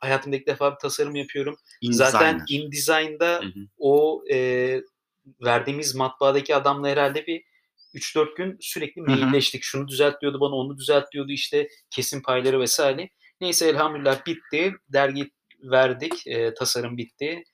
Hayatımda 0.00 0.36
ilk 0.36 0.46
defa 0.46 0.72
bir 0.72 0.78
tasarım 0.78 1.14
yapıyorum. 1.14 1.56
Zaten 1.82 2.44
InDesign'da 2.48 3.40
Hı 3.42 3.46
hı. 3.46 3.66
o 3.78 4.22
e, 4.30 4.80
verdiğimiz 5.44 5.94
matbaadaki 5.94 6.56
adamla 6.56 6.88
herhalde 6.88 7.26
bir 7.26 7.42
3-4 7.94 8.36
gün 8.36 8.56
sürekli 8.60 9.02
mailleştik. 9.02 9.62
Şunu 9.62 9.88
düzelt 9.88 10.20
diyordu 10.20 10.40
bana, 10.40 10.54
onu 10.54 10.78
düzelt 10.78 11.12
diyordu 11.12 11.32
işte 11.32 11.68
kesim 11.90 12.22
payları 12.22 12.60
vesaire. 12.60 13.10
Neyse 13.40 13.68
elhamdülillah 13.68 14.26
bitti. 14.26 14.74
Dergi 14.88 15.30
verdik. 15.62 16.26
e, 16.26 16.54
tasarım 16.54 16.96
bitti. 16.96 17.44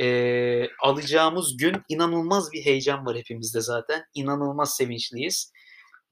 E, 0.00 0.68
alacağımız 0.82 1.56
gün 1.56 1.76
inanılmaz 1.88 2.52
bir 2.52 2.64
heyecan 2.64 3.06
var 3.06 3.16
hepimizde 3.16 3.60
zaten. 3.60 4.04
İnanılmaz 4.14 4.76
sevinçliyiz. 4.76 5.52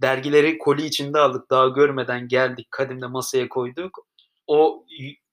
Dergileri 0.03 0.59
koli 0.59 0.85
içinde 0.85 1.19
aldık. 1.19 1.51
Daha 1.51 1.69
görmeden 1.69 2.29
geldik. 2.29 2.67
Kadimle 2.71 3.07
masaya 3.07 3.49
koyduk. 3.49 3.99
O 4.47 4.85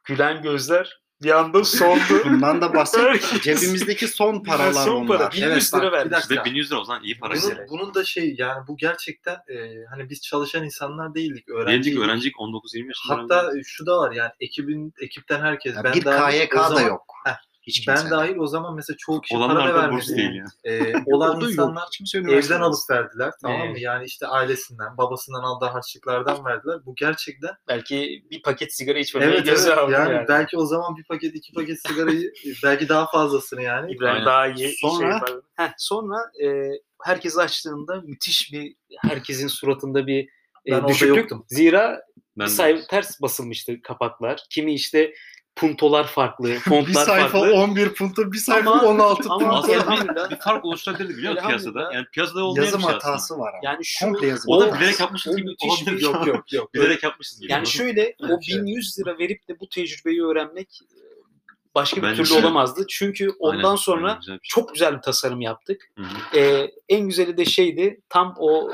gülen 0.04 0.42
gözler 0.42 1.02
bir 1.24 1.40
anda 1.40 1.64
soldu. 1.64 2.24
Bundan 2.26 2.62
da 2.62 2.74
bahset. 2.74 3.42
Cebimizdeki 3.44 4.08
son 4.08 4.44
paralar 4.44 4.86
Son 4.86 5.08
para. 5.08 5.18
onlar. 5.18 5.34
1100 5.34 5.74
bak, 5.74 5.82
lira 5.82 5.88
bir 5.88 5.98
verdik. 5.98 6.12
dakika. 6.12 6.42
Ve 6.42 6.46
1100 6.46 6.72
lira 6.72 6.80
o 6.80 6.84
zaman 6.84 7.04
iyi 7.04 7.20
para. 7.20 7.34
Bunun, 7.34 7.50
yani. 7.50 7.70
bunun 7.70 7.94
da 7.94 8.04
şey 8.04 8.36
yani 8.38 8.68
bu 8.68 8.78
gerçekten 8.78 9.34
e, 9.34 9.86
hani 9.90 10.10
biz 10.10 10.22
çalışan 10.22 10.64
insanlar 10.64 11.16
değildik. 11.16 11.50
Öğrenciydik. 11.50 12.00
öğrencik 12.00 12.36
19-20 12.36 12.88
yaşında. 12.88 13.18
Hatta 13.18 13.52
şu 13.64 13.86
da 13.86 13.98
var 13.98 14.12
yani 14.12 14.32
ekibin 14.40 14.94
ekipten 15.02 15.42
herkes. 15.42 15.76
Ya 15.76 15.84
ben 15.84 15.94
bir 15.94 16.06
dahil, 16.06 16.40
KYK 16.40 16.56
da 16.56 16.82
yok. 16.82 17.06
Heh, 17.26 17.38
Hiç 17.68 17.88
Ben 17.88 18.10
dahil 18.10 18.38
o 18.38 18.48
zaman 18.48 18.76
mesela 18.76 18.98
çoğu 18.98 19.22
kişi 19.22 19.34
para 19.36 19.50
da 19.50 19.54
Olanlar 19.54 19.76
vermedi. 19.76 20.18
değil 20.18 20.36
ya. 20.36 20.46
Ee, 20.64 20.94
olan 21.06 21.34
yok. 21.40 21.50
insanlar 21.50 21.86
Hiç 21.92 21.98
kimse 21.98 22.18
evden 22.18 22.62
alıp 22.62 22.80
verdiler 22.90 23.34
tamam 23.42 23.60
mı? 23.60 23.66
Evet. 23.70 23.82
Yani 23.82 24.06
işte 24.06 24.28
ailesinden, 24.28 24.98
babasından 24.98 25.44
aldığı 25.44 25.66
harçlıklardan 25.66 26.46
verdiler. 26.46 26.86
Bu 26.86 26.96
gerçekten 26.96 27.52
Belki 27.68 28.26
bir 28.32 28.42
paket 28.42 28.74
sigara 28.74 29.00
içmemeye 29.00 29.32
evet, 29.32 29.48
evet 29.48 29.78
aldı 29.78 29.92
yani, 29.92 30.14
yani. 30.14 30.28
belki 30.28 30.58
o 30.58 30.66
zaman 30.66 30.98
bir 30.98 31.04
paket 31.04 31.36
iki 31.36 31.54
paket 31.54 31.88
sigarayı 31.88 32.34
belki 32.64 32.90
daha 32.90 33.06
fazlasını 33.12 33.62
yani 33.62 33.92
İbrahim 33.92 34.26
daha 34.26 34.48
iyi 34.48 34.76
Sonra? 34.82 35.22
şey. 35.28 35.36
Heh, 35.56 35.72
sonra 35.78 36.18
e, 36.44 36.72
herkes 37.04 37.38
açtığında 37.38 38.02
müthiş 38.02 38.54
bir 38.54 38.76
herkesin 39.02 39.48
suratında 39.48 40.08
bir 40.08 40.24
e, 40.24 40.72
Ben 40.72 40.76
orada 40.76 40.88
düşüklük. 40.88 41.18
yoktum. 41.18 41.46
Zira 41.48 42.02
Ben 42.38 42.46
say- 42.46 42.88
ters 42.88 43.22
basılmıştı 43.22 43.82
kapaklar. 43.82 44.44
Kimi 44.50 44.74
işte 44.74 45.14
puntolar 45.56 46.08
farklı, 46.08 46.48
bir 46.50 46.60
fontlar 46.60 47.06
sayfa 47.06 47.28
farklı. 47.28 47.54
11 47.54 47.94
punto, 47.94 48.32
bir 48.32 48.38
sayfa 48.38 48.72
Ama- 48.72 48.84
16 48.84 49.30
ama 49.30 49.38
punto. 49.40 49.74
Aslında 49.74 50.26
bir, 50.26 50.30
bir 50.36 50.40
fark 50.40 50.66
oluşturabilirdi 50.66 51.18
biliyor 51.18 51.34
musun 51.34 51.48
piyasada? 51.48 51.94
Yani 51.94 52.06
piyasada 52.14 52.44
olmayan 52.44 52.66
Yazım 52.66 52.80
bir 52.80 52.86
şey 52.86 52.96
aslında. 52.96 53.10
hatası 53.12 53.40
var 53.40 53.50
ama. 53.50 53.60
Yani 53.64 53.86
şu 53.86 54.06
Komple 54.06 54.28
yazım 54.28 54.52
O 54.52 54.60
da 54.62 54.66
hatası. 54.66 54.80
bilerek 54.82 55.00
yapmışız 55.00 55.36
gibi 55.38 55.48
müthiş 55.50 55.82
bir- 55.88 55.92
olabilir. 55.92 56.04
Yok 56.06 56.28
yok 56.28 56.54
yok. 56.54 56.74
Bilerek 56.74 57.04
yapmışız 57.04 57.40
gibi. 57.42 57.52
yani 57.52 57.68
şöyle 57.68 58.16
o 58.20 58.26
Evet, 58.28 58.40
1100 58.48 59.00
lira 59.00 59.18
verip 59.20 59.48
de 59.48 59.60
bu 59.60 59.70
tecrübeyi 59.70 60.24
öğrenmek 60.24 60.80
e, 60.84 60.96
başka 61.76 61.98
bir 61.98 62.04
Bence 62.04 62.16
türlü 62.16 62.24
güzel. 62.28 62.44
olamazdı. 62.44 62.86
Çünkü 62.90 63.30
ondan 63.40 63.64
Aynen, 63.64 63.76
sonra 63.76 64.08
aynen, 64.08 64.20
güzel 64.20 64.34
bir 64.36 64.48
şey. 64.48 64.62
çok 64.62 64.74
güzel 64.74 64.96
bir 64.98 65.02
tasarım 65.02 65.42
yaptık. 65.42 65.92
Hı 65.98 66.04
hı. 66.04 66.38
Ee, 66.40 66.72
en 66.90 67.08
güzeli 67.08 67.38
de 67.38 67.46
şeydi 67.46 68.02
tam 68.10 68.36
o 68.40 68.72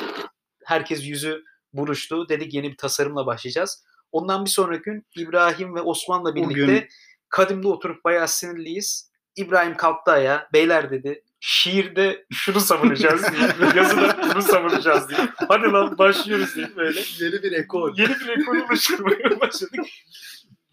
herkes 0.65 1.05
yüzü 1.07 1.43
buruştu. 1.73 2.29
Dedik 2.29 2.53
yeni 2.53 2.71
bir 2.71 2.77
tasarımla 2.77 3.25
başlayacağız. 3.25 3.83
Ondan 4.11 4.45
bir 4.45 4.49
sonraki 4.49 4.83
gün 4.83 5.05
İbrahim 5.17 5.75
ve 5.75 5.81
Osman'la 5.81 6.35
birlikte 6.35 6.61
Bugün- 6.61 6.87
kadimde 7.29 7.67
oturup 7.67 8.03
bayağı 8.03 8.27
sinirliyiz. 8.27 9.11
İbrahim 9.35 9.77
kalktı 9.77 10.11
ayağa. 10.11 10.49
Beyler 10.53 10.91
dedi 10.91 11.23
şiirde 11.39 12.25
şunu 12.33 12.59
savunacağız 12.59 13.21
diye. 13.31 13.71
Yazıda 13.75 14.17
bunu 14.33 14.41
savunacağız 14.41 15.09
diye. 15.09 15.19
Hadi 15.47 15.71
lan 15.71 15.97
başlıyoruz 15.97 16.55
diye 16.55 16.75
böyle. 16.75 17.01
Yeni 17.19 17.43
bir 17.43 17.51
ekol. 17.51 17.97
Yeni 17.97 18.09
bir 18.19 18.27
ekol 18.41 18.55
oluşturmaya 18.57 19.39
başladık. 19.39 19.85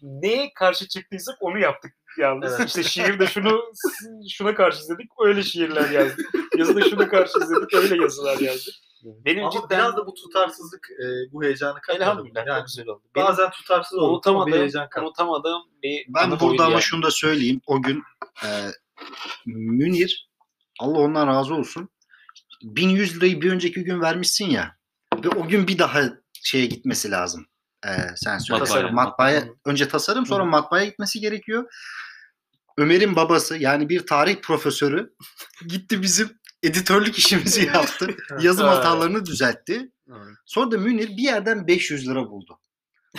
Neye 0.01 0.51
karşı 0.55 0.87
çıktıysak 0.87 1.35
onu 1.39 1.59
yaptık 1.59 1.93
yalnız. 2.17 2.55
Evet. 2.59 2.67
İşte 2.67 2.83
şiirde 2.83 3.27
şunu 3.27 3.63
şuna 4.29 4.55
karşı 4.55 4.79
izledik 4.79 5.09
öyle 5.25 5.43
şiirler 5.43 5.89
yazdık. 5.89 6.29
Yazıda 6.57 6.89
şuna 6.89 7.09
karşı 7.09 7.39
izledik 7.43 7.73
öyle 7.73 8.01
yazılar 8.01 8.39
yazdık. 8.39 8.73
Benim 9.03 9.43
Ama 9.43 9.51
cidden 9.51 9.69
biraz 9.69 9.97
da 9.97 10.05
bu 10.07 10.13
tutarsızlık 10.13 10.87
e, 10.91 11.05
bu 11.33 11.43
heyecanı 11.43 11.81
katmadı. 11.81 12.03
elhamdülillah 12.03 12.47
Yani 12.47 12.57
çok 12.59 12.67
güzel 12.67 12.87
oldu. 12.87 13.01
Benim 13.15 13.27
bazen 13.27 13.49
tutarsız 13.51 13.97
olur. 13.97 14.21
ama 14.25 14.47
bir 14.47 14.53
heyecan 14.53 14.89
katmadı. 14.89 15.07
unutamadığım 15.07 15.61
bir 15.83 16.05
Ben 16.09 16.31
burada 16.39 16.63
ama 16.63 16.71
yani. 16.71 16.81
şunu 16.81 17.03
da 17.03 17.11
söyleyeyim. 17.11 17.61
O 17.67 17.81
gün 17.81 18.03
e, 18.45 18.47
Münir 19.45 20.29
Allah 20.79 20.97
ondan 20.99 21.27
razı 21.27 21.53
olsun. 21.55 21.89
1100 22.63 23.17
lirayı 23.17 23.41
bir 23.41 23.51
önceki 23.51 23.83
gün 23.83 24.01
vermişsin 24.01 24.45
ya. 24.49 24.75
Ve 25.23 25.29
o 25.29 25.47
gün 25.47 25.67
bir 25.67 25.77
daha 25.79 26.01
şeye 26.33 26.65
gitmesi 26.65 27.11
lazım. 27.11 27.45
E, 27.87 27.89
sen 28.15 28.37
söyle. 28.37 28.59
Tasarım. 28.59 28.95
Matbaaya, 28.95 29.41
Hı. 29.41 29.55
önce 29.65 29.87
tasarım 29.87 30.25
sonra 30.25 30.45
matbaaya 30.45 30.85
gitmesi 30.85 31.19
gerekiyor. 31.19 31.69
Ömer'in 32.77 33.15
babası 33.15 33.57
yani 33.57 33.89
bir 33.89 34.05
tarih 34.05 34.41
profesörü 34.41 35.13
gitti 35.67 36.01
bizim 36.01 36.39
editörlük 36.63 37.17
işimizi 37.17 37.65
yaptı. 37.73 38.15
Yazım 38.41 38.67
hatalarını 38.67 39.25
düzeltti. 39.25 39.91
Sonra 40.45 40.71
da 40.71 40.77
Münir 40.77 41.07
bir 41.07 41.23
yerden 41.23 41.67
500 41.67 42.07
lira 42.09 42.29
buldu. 42.29 42.59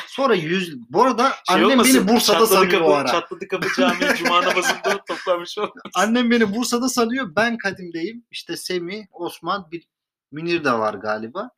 Sonra 0.07 0.35
100 0.35 0.77
bu 0.91 1.03
arada 1.05 1.29
Şey 1.29 1.57
annem 1.57 1.71
olmasın, 1.71 1.95
beni 2.09 2.17
Bursa'da 2.17 2.47
sanıyor 2.47 2.81
o 2.81 2.95
ara. 2.95 3.09
Çatladı 3.09 3.49
kapı 3.49 3.69
cami 3.77 3.99
cuma 4.19 4.43
namazında 4.43 5.05
toplanmış 5.09 5.59
oldu. 5.59 5.73
Annem 5.95 6.31
beni 6.31 6.55
Bursa'da 6.55 6.89
sanıyor. 6.89 7.33
Ben 7.37 7.59
Kadim'deyim. 7.59 8.25
İşte 8.31 8.57
Semih, 8.57 9.05
Osman, 9.13 9.69
bir 9.73 9.89
Münir 10.33 10.65
de 10.65 10.73
var 10.73 10.95
galiba. 10.95 11.51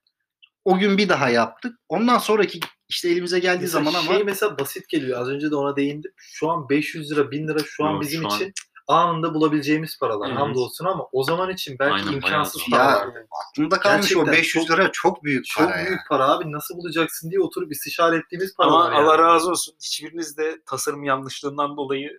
O 0.65 0.79
gün 0.79 0.99
bir 0.99 1.09
daha 1.09 1.29
yaptık. 1.29 1.79
Ondan 1.89 2.19
sonraki 2.19 2.61
işte 2.89 3.09
elimize 3.09 3.39
geldiği 3.39 3.63
Mesela 3.63 3.85
zaman 3.85 4.01
ama 4.01 4.15
şey 4.15 4.25
mesela 4.25 4.59
basit 4.59 4.89
geliyor. 4.89 5.21
Az 5.21 5.29
önce 5.29 5.51
de 5.51 5.57
ona 5.57 5.77
değindim. 5.77 6.13
Şu 6.17 6.51
an 6.51 6.69
500 6.69 7.11
lira, 7.11 7.31
1000 7.31 7.49
lira 7.49 7.59
şu 7.65 7.85
an 7.85 7.93
Yok, 7.93 8.03
bizim 8.03 8.23
şu 8.23 8.29
an- 8.29 8.37
için 8.37 8.53
anında 8.89 9.35
bulabileceğimiz 9.35 9.99
paralar. 9.99 10.29
Evet. 10.29 10.39
Hamdolsun 10.39 10.85
ama 10.85 11.07
o 11.13 11.25
zaman 11.25 11.51
için 11.51 11.77
belki 11.79 11.95
Aynen, 11.95 12.13
imkansız 12.13 12.63
zor. 12.63 12.71
paralar. 12.71 13.09
aklımda 13.51 13.79
kalmış 13.81 14.17
o 14.17 14.25
Gerçekten 14.25 14.33
500 14.33 14.67
çok- 14.67 14.79
lira 14.79 14.93
çok 14.93 15.25
büyük 15.25 15.45
Çok 15.47 15.65
para 15.69 15.77
büyük 15.77 15.91
ya. 15.91 15.99
para 16.09 16.29
abi. 16.29 16.53
Nasıl 16.53 16.77
bulacaksın 16.77 17.31
diye 17.31 17.41
oturup 17.41 17.73
istişare 17.73 18.17
ettiğimiz 18.17 18.55
Ama 18.59 18.71
paralar. 18.71 18.93
yani. 18.93 19.05
Allah 19.09 19.19
razı 19.19 19.51
olsun. 19.51 19.75
Hiçbiriniz 19.83 20.37
de 20.37 20.63
tasarım 20.67 21.05
yanlışlığından 21.05 21.77
dolayı 21.77 22.19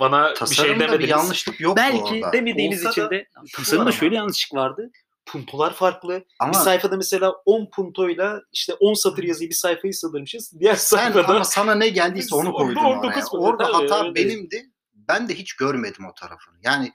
bana 0.00 0.22
bir 0.22 0.26
şey 0.26 0.34
Tasarımda 0.34 0.74
bir 0.74 0.80
demediniz. 0.88 1.10
yanlışlık 1.10 1.60
yok 1.60 1.76
Belki 1.76 2.02
orada. 2.24 2.32
demediğiniz 2.32 2.80
Olsa 2.86 2.90
için 2.90 3.10
de 3.10 3.26
tasarımda 3.56 3.92
şöyle 3.92 4.14
ama. 4.16 4.22
yanlışlık 4.22 4.54
vardı. 4.58 4.90
Puntolar 5.26 5.74
farklı. 5.74 6.24
Ama 6.40 6.52
Bir 6.52 6.58
sayfada 6.58 6.96
mesela 6.96 7.32
10 7.44 7.70
puntoyla 7.70 8.40
işte 8.52 8.74
10 8.80 8.94
satır 8.94 9.22
yazıyı 9.22 9.50
bir 9.50 9.54
sayfayı 9.54 9.94
sığdırmışız. 9.94 10.52
Diğer 10.60 10.74
sen 10.74 10.96
sayfada 10.96 11.34
ama 11.34 11.44
sana 11.44 11.74
ne 11.74 11.88
geldiyse 11.88 12.34
onu 12.34 12.48
Orada 12.52 12.64
koydun 12.64 12.80
19 12.80 13.04
oraya. 13.16 13.20
koydun, 13.24 13.44
Orada 13.44 13.64
hata 13.74 14.14
benimdi. 14.14 14.70
Ben 15.12 15.28
de 15.28 15.34
hiç 15.34 15.52
görmedim 15.56 16.06
o 16.06 16.14
tarafını. 16.14 16.54
Yani 16.62 16.92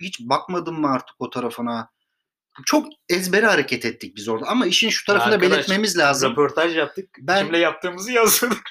hiç 0.00 0.20
bakmadım 0.20 0.80
mı 0.80 0.90
artık 0.92 1.16
o 1.18 1.30
tarafına? 1.30 1.90
Çok 2.66 2.86
ezbere 3.08 3.46
hareket 3.46 3.84
ettik 3.84 4.16
biz 4.16 4.28
orada. 4.28 4.46
Ama 4.46 4.66
işin 4.66 4.88
şu 4.88 5.06
tarafını 5.06 5.34
Arkadaş, 5.34 5.52
belirtmemiz 5.56 5.98
lazım. 5.98 6.32
röportaj 6.32 6.76
yaptık. 6.76 7.08
Ben- 7.20 7.44
Kimle 7.44 7.58
yaptığımızı 7.58 8.12
yazdık. 8.12 8.70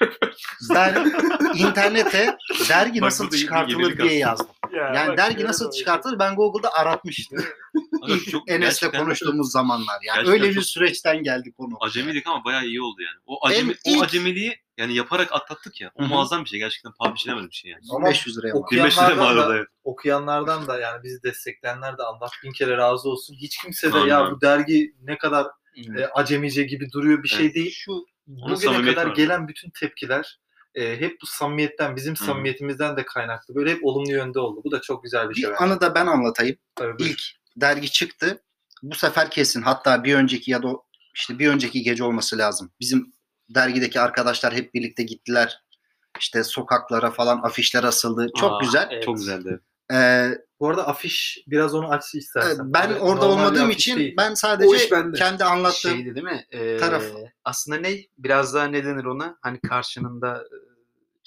Ben 0.74 1.14
internete 1.56 2.38
dergi 2.70 3.02
nasıl 3.02 3.30
çıkartılır 3.30 3.98
diye 3.98 4.14
yazdım. 4.18 4.48
Ya, 4.74 4.94
Yani 4.96 5.18
dergi 5.18 5.44
nasıl 5.46 5.72
çıkartılır 5.72 6.20
ben 6.20 6.36
Google'da 6.36 6.74
aratmıştım. 6.74 7.44
Çok 8.32 8.52
Enes'le 8.52 8.92
konuştuğumuz 8.98 9.52
zamanlar. 9.52 9.94
Yani 10.04 10.16
Gerçekten 10.16 10.34
öyle 10.34 10.50
bir 10.50 10.54
çok- 10.56 10.64
süreçten 10.66 11.24
geldik 11.24 11.54
onu. 11.58 11.78
Acemilik 11.82 12.28
ama 12.28 12.46
bayağı 12.46 12.66
iyi 12.66 12.82
oldu 12.82 13.02
yani. 13.02 13.18
O 13.26 13.48
acemi, 13.48 13.76
En 13.86 13.92
ilk- 13.94 14.02
o 14.02 14.06
acemiliği 14.06 14.56
yani 14.78 14.96
yaparak 14.96 15.34
atlattık 15.34 15.82
ya. 15.82 15.92
O 15.96 16.04
muazzam 16.04 16.44
bir 16.44 16.50
şey. 16.50 16.60
Gerçekten 16.60 16.92
paha 17.00 17.14
biçilemez 17.14 17.46
bir 17.50 17.56
şey 17.56 17.72
yani. 17.72 17.82
Ama 17.96 18.08
500 18.08 18.38
liraya 18.38 18.54
mal. 18.54 18.60
o- 18.60 18.66
25 18.72 18.98
lira 18.98 19.08
bu 19.08 19.12
Okuyanlardan 19.12 19.36
arada 19.38 19.50
da- 19.50 19.56
evet. 19.58 19.68
okuyanlardan 19.84 20.68
da 20.68 20.80
yani 20.80 21.04
bizi 21.04 21.24
destekleyenler 21.24 21.98
de 21.98 22.04
Allah 22.04 22.30
bin 22.44 22.52
kere 22.52 22.78
razı 22.78 23.10
olsun. 23.10 23.36
Hiç 23.42 23.58
kimse 23.58 23.94
de 23.94 23.98
Aynen. 23.98 24.08
ya 24.08 24.32
bu 24.32 24.42
dergi 24.42 24.94
ne 25.02 25.18
kadar 25.18 25.48
Evet. 25.88 26.00
e, 26.00 26.08
acemice 26.08 26.64
gibi 26.64 26.92
duruyor 26.92 27.24
bir 27.24 27.28
şey 27.30 27.46
Evet. 27.46 27.56
değil. 27.56 27.72
Şu 27.76 27.92
Bugüne 28.28 28.86
kadar 28.94 29.08
var. 29.08 29.16
gelen 29.16 29.48
bütün 29.48 29.70
tepkiler 29.80 30.40
e, 30.76 31.00
hep 31.00 31.18
bu 31.22 31.26
samimiyetten, 31.26 31.96
bizim 31.96 32.16
Hı. 32.16 32.24
samimiyetimizden 32.26 32.98
de 32.98 33.06
kaynaklı. 33.06 33.56
Böyle 33.56 33.72
hep 33.72 33.86
olumlu 33.86 34.12
yönde 34.12 34.40
oldu. 34.40 34.62
Bu 34.64 34.72
da 34.72 34.82
çok 34.82 35.04
güzel 35.04 35.30
bir 35.30 35.36
şey. 35.36 35.50
Bir 35.50 35.64
anı 35.64 35.82
da 35.82 35.96
ben 35.96 36.06
anlatayım. 36.08 36.56
Tabii. 36.76 37.04
İlk 37.04 37.22
dergi 37.56 37.92
çıktı. 37.92 38.44
Bu 38.84 38.96
sefer 38.96 39.30
kesin. 39.30 39.62
Hatta 39.62 40.04
bir 40.04 40.16
önceki 40.16 40.52
ya 40.52 40.64
da 40.64 40.68
işte 41.16 41.40
bir 41.40 41.48
önceki 41.50 41.82
gece 41.84 42.04
olması 42.04 42.38
lazım. 42.38 42.72
Bizim 42.80 43.14
dergideki 43.50 44.00
arkadaşlar 44.00 44.54
hep 44.54 44.74
birlikte 44.74 45.04
gittiler. 45.04 45.64
İşte 46.20 46.44
sokaklara 46.44 47.12
falan 47.12 47.42
afişler 47.44 47.84
asıldı. 47.84 48.28
Çok 48.38 48.52
Aa, 48.52 48.60
güzel. 48.62 48.88
evet. 48.92 49.04
Çok 49.04 49.18
güzeldi. 49.18 49.60
Ee, 49.94 50.30
Bu 50.60 50.70
arada 50.70 50.88
afiş 50.88 51.44
biraz 51.48 51.76
onu 51.76 51.92
aç 51.92 52.16
istersen. 52.16 52.74
ben 52.74 52.90
Böyle 52.90 53.00
orada 53.00 53.26
normal 53.26 53.36
bir 53.44 53.48
olmadığım 53.48 53.70
için 53.70 53.98
değil. 53.98 54.14
ben 54.18 54.34
sadece 54.34 54.90
kendi 55.18 55.44
anlattığım 55.44 55.92
şeydi 55.92 56.16
değil 56.16 56.26
mi? 56.26 56.46
Ee, 56.52 56.78
taraf. 56.78 57.04
Aslında 57.44 57.78
ne? 57.78 57.98
Biraz 58.18 58.54
daha 58.54 58.66
ne 58.66 58.86
denir 58.86 59.04
ona? 59.06 59.38
Hani 59.42 59.60
karşınında 59.62 60.38
e, 60.38 60.57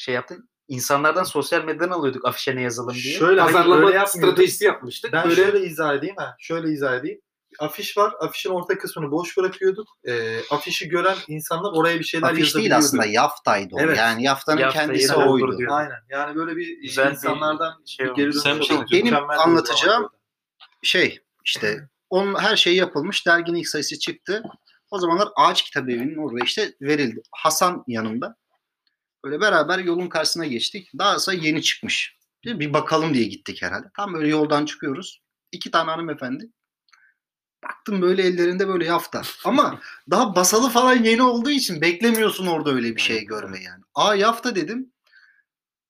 şey 0.00 0.14
yaptın. 0.14 0.48
İnsanlardan 0.68 1.24
sosyal 1.24 1.64
medyadan 1.64 1.90
alıyorduk 1.90 2.24
afişe 2.28 2.56
ne 2.56 2.62
yazalım 2.62 2.94
diye. 2.94 3.18
Şöyle 3.18 3.40
Pazarlama 3.40 4.06
stratejisi 4.06 4.64
yapmıştık. 4.64 5.12
Ben 5.12 5.24
Böyle 5.24 5.34
şöyle 5.34 5.66
izah 5.66 5.94
edeyim 5.94 6.14
ha. 6.18 6.36
Şöyle 6.38 6.72
izah 6.72 6.94
edeyim. 6.94 7.20
Afiş 7.58 7.96
var. 7.96 8.14
Afişin 8.20 8.50
orta 8.50 8.78
kısmını 8.78 9.10
boş 9.10 9.36
bırakıyorduk. 9.36 9.88
E, 10.04 10.38
afişi 10.50 10.88
gören 10.88 11.16
insanlar 11.28 11.72
oraya 11.72 11.98
bir 11.98 12.04
şeyler 12.04 12.26
afiş 12.26 12.36
değil 12.54 12.70
yazabiliyordu. 12.70 12.78
aslında 12.84 13.06
yaftaydı 13.06 13.74
o. 13.74 13.80
Evet. 13.80 13.98
Yani 13.98 14.22
yaftanın 14.22 14.58
Yaftayı 14.60 14.86
kendisi 14.86 15.08
da 15.08 15.28
oydu. 15.28 15.46
doldurdu. 15.48 15.72
Aynen. 15.72 15.98
Yani 16.10 16.34
böyle 16.36 16.56
bir 16.56 16.82
Güzel 16.82 17.06
bir 17.06 17.10
insanlardan 17.10 17.82
şey 17.86 18.06
bir 18.06 18.14
geri 18.14 18.28
olmuş. 18.30 18.44
dönüş 18.44 18.66
şey. 18.66 18.78
Benim 18.92 19.14
anlatacağım 19.16 20.08
şey 20.82 21.18
işte 21.44 21.88
onun 22.10 22.34
her 22.34 22.56
şey 22.56 22.76
yapılmış. 22.76 23.26
Derginin 23.26 23.58
ilk 23.58 23.68
sayısı 23.68 23.98
çıktı. 23.98 24.42
O 24.90 24.98
zamanlar 24.98 25.28
Ağaç 25.36 25.62
Kitap 25.62 25.88
Evi'nin 25.88 26.16
orada 26.16 26.44
işte 26.44 26.72
verildi. 26.80 27.22
Hasan 27.32 27.84
yanımda. 27.86 28.36
Böyle 29.24 29.40
beraber 29.40 29.78
yolun 29.78 30.08
karşısına 30.08 30.46
geçtik. 30.46 30.90
Sonra 31.18 31.36
yeni 31.36 31.62
çıkmış. 31.62 32.18
Bir 32.44 32.72
bakalım 32.72 33.14
diye 33.14 33.24
gittik 33.24 33.62
herhalde. 33.62 33.86
Tam 33.96 34.14
böyle 34.14 34.28
yoldan 34.28 34.64
çıkıyoruz. 34.64 35.22
İki 35.52 35.70
tane 35.70 35.90
hanımefendi. 35.90 36.50
Baktım 37.62 38.02
böyle 38.02 38.22
ellerinde 38.22 38.68
böyle 38.68 38.84
yafta. 38.84 39.22
Ama 39.44 39.80
daha 40.10 40.36
basalı 40.36 40.68
falan 40.68 41.02
yeni 41.02 41.22
olduğu 41.22 41.50
için 41.50 41.80
beklemiyorsun 41.80 42.46
orada 42.46 42.70
öyle 42.70 42.96
bir 42.96 43.00
şey 43.00 43.24
görme 43.24 43.62
yani. 43.62 43.82
Aa 43.94 44.14
yafta 44.14 44.54
dedim. 44.54 44.92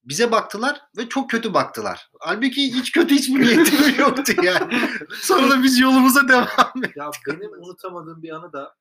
Bize 0.05 0.33
baktılar 0.33 0.81
ve 0.97 1.09
çok 1.09 1.31
kötü 1.31 1.55
baktılar. 1.55 2.11
Halbuki 2.21 2.75
hiç 2.75 2.93
kötü 2.93 3.15
hiçbir 3.15 3.41
niyetim 3.41 3.95
yoktu 3.99 4.33
yani. 4.43 4.81
Sonra 5.23 5.51
da 5.51 5.63
biz 5.63 5.79
yolumuza 5.79 6.29
devam 6.29 6.85
ettik. 6.85 6.97
Ya 6.97 7.11
benim 7.27 7.53
unutamadığım 7.53 8.23
bir 8.23 8.31
anı 8.31 8.53
da 8.53 8.75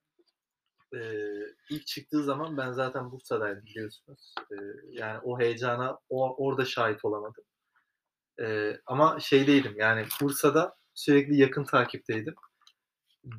e, 0.94 1.00
ilk 1.70 1.88
çıktığı 1.88 2.24
zaman 2.24 2.58
ben 2.58 2.72
zaten 2.72 3.12
Bursa'daydım 3.12 3.66
biliyorsunuz. 3.66 4.36
E, 4.52 4.56
yani 4.90 5.20
o 5.24 5.40
heyecana 5.40 6.00
o, 6.10 6.46
orada 6.46 6.66
şahit 6.66 7.06
olamadım. 7.06 7.44
E, 8.42 8.78
ama 8.86 9.20
şeydeydim 9.20 9.76
yani 9.78 10.06
Bursa'da 10.22 10.76
sürekli 10.94 11.38
yakın 11.38 11.64
takipteydim. 11.64 12.36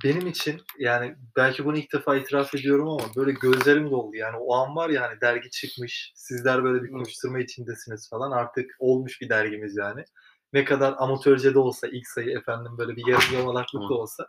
Benim 0.04 0.26
için 0.26 0.60
yani 0.78 1.16
belki 1.36 1.64
bunu 1.64 1.78
ilk 1.78 1.92
defa 1.92 2.16
itiraf 2.16 2.54
ediyorum 2.54 2.88
ama 2.88 3.04
böyle 3.16 3.32
gözlerim 3.32 3.90
doldu. 3.90 4.16
Yani 4.16 4.36
o 4.36 4.54
an 4.54 4.76
var 4.76 4.90
ya 4.90 5.02
hani 5.02 5.20
dergi 5.20 5.50
çıkmış, 5.50 6.12
sizler 6.14 6.64
böyle 6.64 6.82
bir 6.82 6.92
koşturma 6.92 7.38
içindesiniz 7.40 8.10
falan. 8.10 8.30
Artık 8.30 8.70
olmuş 8.78 9.20
bir 9.20 9.28
dergimiz 9.28 9.76
yani. 9.76 10.04
Ne 10.52 10.64
kadar 10.64 10.94
amatörce 10.98 11.54
de 11.54 11.58
olsa 11.58 11.88
ilk 11.88 12.08
sayı 12.08 12.38
efendim 12.38 12.78
böyle 12.78 12.96
bir 12.96 13.06
yarım 13.06 13.34
yamalaklık 13.34 13.90
da 13.90 13.94
olsa 13.94 14.26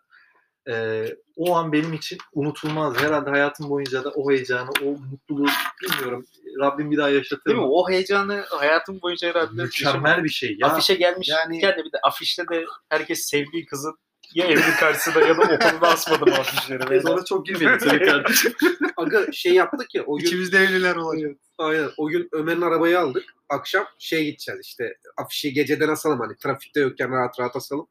e, 0.69 1.05
o 1.37 1.55
an 1.55 1.73
benim 1.73 1.93
için 1.93 2.17
unutulmaz. 2.33 2.97
Herhalde 2.97 3.29
hayatım 3.29 3.69
boyunca 3.69 4.03
da 4.03 4.09
o 4.09 4.31
heyecanı, 4.31 4.69
o 4.83 4.85
mutluluğu 4.85 5.49
bilmiyorum. 5.83 6.25
Rabbim 6.59 6.91
bir 6.91 6.97
daha 6.97 7.09
yaşatır 7.09 7.45
Değil 7.45 7.57
mi? 7.57 7.63
mı? 7.63 7.69
O 7.71 7.89
heyecanı 7.89 8.45
hayatım 8.49 9.01
boyunca 9.01 9.29
herhalde 9.29 9.61
Mükemmel 9.63 10.23
bir 10.23 10.29
şey. 10.29 10.55
Ya, 10.59 10.67
afişe 10.67 10.95
gelmiş. 10.95 11.29
yani- 11.29 11.61
Yani 11.63 11.77
bir 11.85 11.91
de 11.91 11.97
afişte 12.03 12.43
de 12.47 12.65
herkes 12.89 13.19
sevdiği 13.29 13.65
kızın 13.65 13.95
ya 14.33 14.45
evinin 14.47 14.75
karşısında 14.79 15.19
ya 15.21 15.37
da 15.37 15.41
okulda 15.41 15.87
asmadı 15.87 16.25
mı 16.25 16.35
afişleri. 16.35 16.91
biz 16.91 17.05
ona 17.05 17.25
çok 17.25 17.45
girmedik 17.45 17.79
tabii 17.89 18.05
kardeşim. 18.05 18.53
Aga 18.97 19.31
şey 19.31 19.53
yaptık 19.53 19.95
ya 19.95 20.03
o 20.05 20.17
gün 20.17 20.25
İçimizde 20.25 20.57
evliler 20.59 20.95
olacak. 20.95 21.31
Aynen. 21.61 21.89
O 21.97 22.07
gün 22.07 22.29
Ömer'in 22.31 22.61
arabayı 22.61 22.99
aldık. 22.99 23.23
Akşam 23.49 23.85
şeye 23.99 24.23
gideceğiz 24.23 24.61
işte. 24.63 24.97
Afişi 25.17 25.53
geceden 25.53 25.87
asalım 25.87 26.19
hani. 26.19 26.37
Trafikte 26.37 26.79
yokken 26.79 27.11
rahat 27.11 27.39
rahat 27.39 27.55
asalım. 27.55 27.87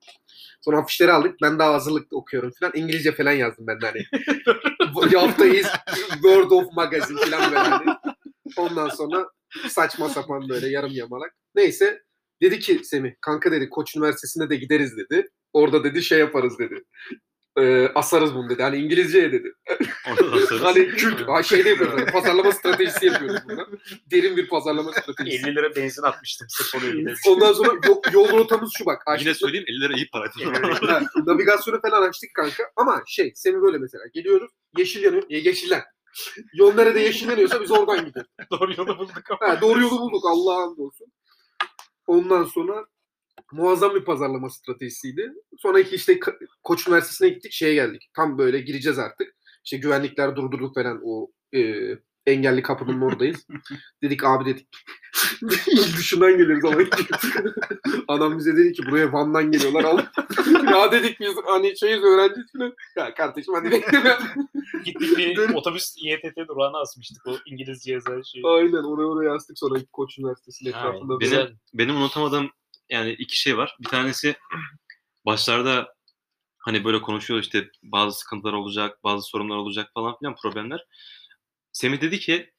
Sonra 0.61 0.79
afişleri 0.79 1.13
aldık. 1.13 1.37
Ben 1.43 1.59
daha 1.59 1.75
hazırlıkta 1.75 2.17
okuyorum 2.17 2.53
falan. 2.61 2.73
İngilizce 2.75 3.13
falan 3.13 3.33
yazdım 3.33 3.67
ben 3.67 3.81
de 3.81 3.87
hani. 3.87 4.05
Bu 4.95 5.21
haftayız. 5.21 5.67
Word 6.13 6.51
of 6.51 6.73
Magazine 6.73 7.21
falan 7.21 7.51
böyle 7.51 7.69
hani. 7.69 7.97
Ondan 8.57 8.89
sonra 8.89 9.29
saçma 9.69 10.09
sapan 10.09 10.49
böyle 10.49 10.69
yarım 10.69 10.93
yamalak. 10.93 11.35
Neyse. 11.55 12.03
Dedi 12.43 12.59
ki 12.59 12.81
Semih 12.85 13.13
kanka 13.21 13.53
dedi 13.53 13.69
Koç 13.69 13.97
Üniversitesi'ne 13.97 14.51
de 14.51 14.57
gideriz 14.57 14.97
dedi. 14.97 15.29
Orada 15.53 15.85
dedi 15.85 16.03
şey 16.03 16.19
yaparız 16.19 16.59
dedi. 16.59 16.85
Ee, 17.59 17.89
asarız 17.95 18.35
bunu 18.35 18.49
dedi. 18.49 18.63
Hani 18.63 18.77
İngilizceye 18.77 19.33
dedi. 19.33 19.53
Hani 20.63 20.89
kült, 20.89 21.47
şey 21.47 21.65
de 21.65 21.69
yapıyoruz. 21.69 22.01
Hani 22.01 22.13
pazarlama 22.13 22.53
stratejisi 22.53 23.07
yapıyoruz 23.07 23.41
burada. 23.49 23.67
Derin 24.11 24.37
bir 24.37 24.49
pazarlama 24.49 24.93
stratejisi. 24.93 25.49
50 25.49 25.57
lira 25.57 25.77
benzin 25.77 26.03
atmıştım 26.03 26.49
sırf 26.51 26.83
gidelim. 26.83 27.15
Ondan 27.29 27.53
sonra 27.53 27.73
yol, 27.87 28.03
yol 28.13 28.39
rotamız 28.39 28.71
şu 28.79 28.87
bak. 28.87 29.03
yine 29.07 29.15
Açtık, 29.15 29.37
söyleyeyim 29.37 29.65
50 29.69 29.81
lira 29.81 29.97
iyi 29.97 30.09
para. 30.11 30.31
Ha, 30.93 31.01
navigasyonu 31.27 31.81
falan 31.81 32.09
açtık 32.09 32.31
kanka. 32.35 32.63
Ama 32.77 33.03
şey 33.07 33.33
Semi 33.35 33.63
böyle 33.63 33.79
mesela. 33.79 34.05
Geliyoruz. 34.15 34.51
Yeşil 34.79 35.03
yanıyor. 35.03 35.23
E, 35.31 35.39
yeşiller. 35.39 35.85
Yol 36.53 36.75
nerede 36.75 37.01
yeşil 37.01 37.29
yanıyorsa 37.29 37.61
biz 37.61 37.71
oradan 37.71 38.05
gidiyoruz. 38.05 38.31
Doğru 38.51 38.73
yolu 38.77 38.99
bulduk 38.99 39.31
ama. 39.31 39.53
Ha, 39.53 39.61
doğru 39.61 39.81
yolu 39.81 40.01
bulduk. 40.01 40.25
Allah'a 40.27 40.63
hamdolsun. 40.63 41.07
Ondan 42.07 42.45
sonra 42.45 42.87
muazzam 43.53 43.95
bir 43.95 44.05
pazarlama 44.05 44.51
stratejisiydi. 44.51 45.33
Sonraki 45.59 45.95
işte 45.95 46.21
Koç 46.63 46.87
Üniversitesi'ne 46.89 47.29
gittik. 47.29 47.53
Şeye 47.53 47.75
geldik. 47.75 48.11
Tam 48.17 48.39
böyle 48.39 48.61
gireceğiz 48.61 48.99
artık. 48.99 49.35
İşte 49.65 49.77
güvenlikler 49.77 50.37
durdurduk 50.37 50.75
falan 50.75 51.01
o 51.05 51.31
e, 51.55 51.61
engelli 52.27 52.63
kapının 52.63 53.01
oradayız. 53.01 53.47
dedik 54.03 54.25
abi 54.25 54.45
dedik. 54.45 54.69
İlk 55.67 55.97
dışından 55.99 56.39
geliriz 56.39 56.65
ama. 56.65 56.77
Adam 58.09 58.39
bize 58.39 58.57
dedi 58.57 58.73
ki 58.73 58.83
buraya 58.91 59.13
Van'dan 59.13 59.51
geliyorlar. 59.53 59.85
Al. 59.85 59.99
ya 60.73 60.93
dedik 60.93 61.21
biz 61.21 61.35
hani 61.47 61.79
şeyiz 61.79 62.03
öğrenciyiz 62.03 62.53
falan. 62.53 62.73
Ya 62.97 63.15
kardeşim 63.15 63.55
hadi 63.55 63.71
bekleme. 63.71 64.19
Gittik 64.85 65.19
bir 65.19 65.55
otobüs 65.55 65.95
İETT 66.05 66.37
durağına 66.49 66.79
asmıştık 66.81 67.27
o 67.27 67.37
İngilizce 67.47 67.93
yazan 67.93 68.23
şeyi. 68.23 68.47
Aynen 68.47 68.85
oraya 68.85 69.07
oraya 69.07 69.35
astık 69.35 69.59
sonra 69.59 69.79
Koç 69.93 70.19
Üniversitesi'nin 70.19 70.71
etrafında. 70.71 71.21
benim- 71.21 71.59
benim 71.75 71.97
unutamadığım 71.97 72.51
yani 72.91 73.13
iki 73.13 73.39
şey 73.41 73.57
var. 73.57 73.77
Bir 73.81 73.89
tanesi 73.89 74.37
başlarda 75.27 75.95
hani 76.59 76.85
böyle 76.85 77.03
konuşuyor 77.03 77.41
işte 77.41 77.69
bazı 77.83 78.19
sıkıntılar 78.19 78.53
olacak, 78.53 79.05
bazı 79.05 79.23
sorunlar 79.29 79.57
olacak 79.57 79.91
falan 79.95 80.19
filan 80.19 80.37
problemler. 80.43 80.85
Semih 81.73 82.01
dedi 82.01 82.19
ki 82.19 82.53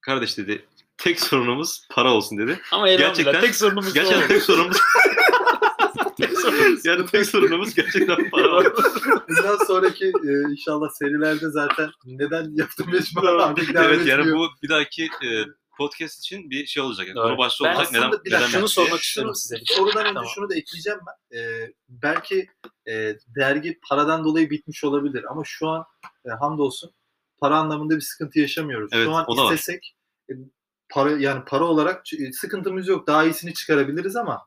kardeş 0.00 0.38
dedi 0.38 0.66
tek 0.96 1.20
sorunumuz 1.20 1.86
para 1.90 2.12
olsun 2.14 2.38
dedi. 2.38 2.60
Ama 2.72 2.88
Gerçekten- 2.88 3.40
tek 3.40 3.54
sorunumuz 3.54 3.94
Gerçekten 3.94 4.28
tek 4.28 4.42
sorunumuz 4.42 4.76
tek 6.16 6.38
sorunumuz. 6.38 6.84
yani 6.84 7.06
tek 7.06 7.26
sorunumuz 7.26 7.74
gerçekten 7.74 8.30
para 8.30 8.48
olsun. 8.56 8.72
Bundan 9.28 9.64
sonraki 9.66 10.04
e, 10.04 10.50
inşallah 10.52 10.88
serilerde 10.90 11.50
zaten 11.50 11.90
neden 12.04 12.56
yaptım 12.56 12.86
mecbur 12.92 13.24
abi 13.24 13.60
evet 13.74 14.06
yani 14.06 14.32
bu 14.32 14.48
bir 14.62 14.68
dahaki 14.68 15.04
e, 15.04 15.28
podcast 15.80 16.18
için 16.18 16.50
bir 16.50 16.66
şey 16.66 16.82
olacak. 16.82 17.06
Yani. 17.06 17.16
Doğru. 17.16 17.26
Konu 17.26 17.38
başlığı 17.38 17.64
Ben 17.64 17.74
olacak. 17.74 17.92
Neden, 17.92 18.12
bir 18.24 18.32
neden 18.32 18.46
şunu 18.46 18.68
sormak 18.68 18.90
diye. 18.90 19.00
istiyorum 19.00 19.34
size. 19.34 19.56
Sorudan 19.64 20.02
önce 20.04 20.14
Tamam. 20.14 20.30
şunu 20.34 20.50
da 20.50 20.54
ekleyeceğim 20.54 20.98
ben. 21.06 21.38
Ee, 21.38 21.72
belki 21.88 22.48
e, 22.88 23.16
dergi 23.36 23.80
paradan 23.88 24.24
dolayı 24.24 24.50
bitmiş 24.50 24.84
olabilir 24.84 25.24
ama 25.30 25.42
şu 25.44 25.68
an 25.68 25.84
e, 26.26 26.30
hamdolsun 26.30 26.90
para 27.38 27.56
anlamında 27.58 27.96
bir 27.96 28.00
sıkıntı 28.00 28.40
yaşamıyoruz. 28.40 28.90
Evet, 28.92 29.06
şu 29.06 29.12
an 29.12 29.26
da 29.26 29.44
var. 29.44 29.52
istesek 29.54 29.96
e, 30.30 30.32
para 30.90 31.10
yani 31.10 31.44
para 31.44 31.64
olarak 31.64 32.02
sıkıntımız 32.32 32.88
yok. 32.88 33.06
Daha 33.06 33.24
iyisini 33.24 33.54
çıkarabiliriz 33.54 34.16
ama 34.16 34.42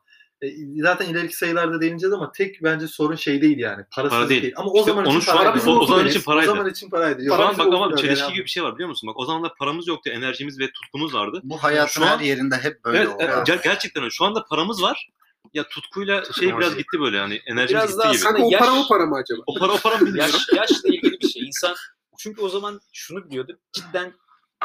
zaten 0.82 1.06
ileriki 1.08 1.36
sayılarda 1.36 1.80
değineceğiz 1.80 2.12
ama 2.12 2.32
tek 2.32 2.62
bence 2.62 2.86
sorun 2.88 3.16
şey 3.16 3.42
değil 3.42 3.58
yani. 3.58 3.84
Parasız 3.90 4.18
Para 4.18 4.28
değil. 4.28 4.42
değil. 4.42 4.54
Ama 4.56 4.70
o 4.70 4.78
İşte 4.78 4.90
zaman 4.90 5.04
onu 5.06 5.16
için 5.18 5.20
şu 5.26 5.32
an- 5.32 5.36
paraydı. 5.38 5.70
o- 5.70 5.78
o 5.78 5.86
zaman 5.86 6.06
için 6.06 6.20
paraydı. 6.22 6.50
O 6.50 6.54
zaman 6.54 6.70
için 6.70 6.90
paraydı. 6.90 7.24
Yok, 7.24 7.36
Şu 7.36 7.42
an 7.42 7.56
paramız 7.56 7.72
bak 7.80 7.82
ama 7.90 7.96
çelişki 7.96 8.22
yani. 8.24 8.34
gibi 8.34 8.44
bir 8.44 8.50
şey 8.50 8.62
var 8.62 8.74
biliyor 8.74 8.88
musun? 8.88 9.06
Bak 9.08 9.18
o 9.18 9.24
zamanlar 9.24 9.54
paramız 9.54 9.88
yoktu, 9.88 10.10
enerjimiz 10.10 10.58
ve 10.58 10.70
tutkumuz 10.70 11.14
vardı. 11.14 11.40
Bu 11.44 11.58
hayatın 11.62 12.00
Şu 12.00 12.02
an- 12.06 12.18
her 12.18 12.20
yerinde 12.24 12.56
hep 12.56 12.84
böyle 12.84 12.98
Evet, 12.98 13.08
oluyor. 13.08 13.30
evet, 13.36 13.48
ger- 13.48 13.62
gerçekten. 13.64 14.08
Şu 14.08 14.24
anda 14.24 14.44
paramız 14.44 14.82
var. 14.82 15.08
Ya 15.54 15.68
tutkuyla 15.68 16.24
şey 16.40 16.50
Ama 16.50 16.60
biraz 16.60 16.72
şey- 16.72 16.78
gitti 16.82 17.00
böyle 17.00 17.16
yani 17.16 17.40
enerjimiz 17.46 17.70
Biraz 17.82 17.88
gitti 17.90 17.98
daha 18.04 18.12
gibi. 18.12 18.22
Kanka 18.22 18.42
o 18.42 18.50
yaş- 18.50 18.60
para 18.60 18.72
o 18.80 18.88
para 18.88 19.06
mı 19.06 19.16
acaba? 19.16 19.42
O 19.46 19.54
para 19.58 19.72
o 19.72 19.76
para 19.78 19.96
mı 19.98 20.06
bilmiyorum. 20.06 20.32
Yaş, 20.34 20.58
yaşla 20.70 20.88
ilgili 20.88 21.20
bir 21.20 21.28
şey. 21.28 21.42
İnsan 21.46 21.74
çünkü 22.18 22.40
o 22.40 22.48
zaman 22.48 22.80
şunu 22.92 23.24
biliyorduk. 23.30 23.58
Cidden 23.72 24.12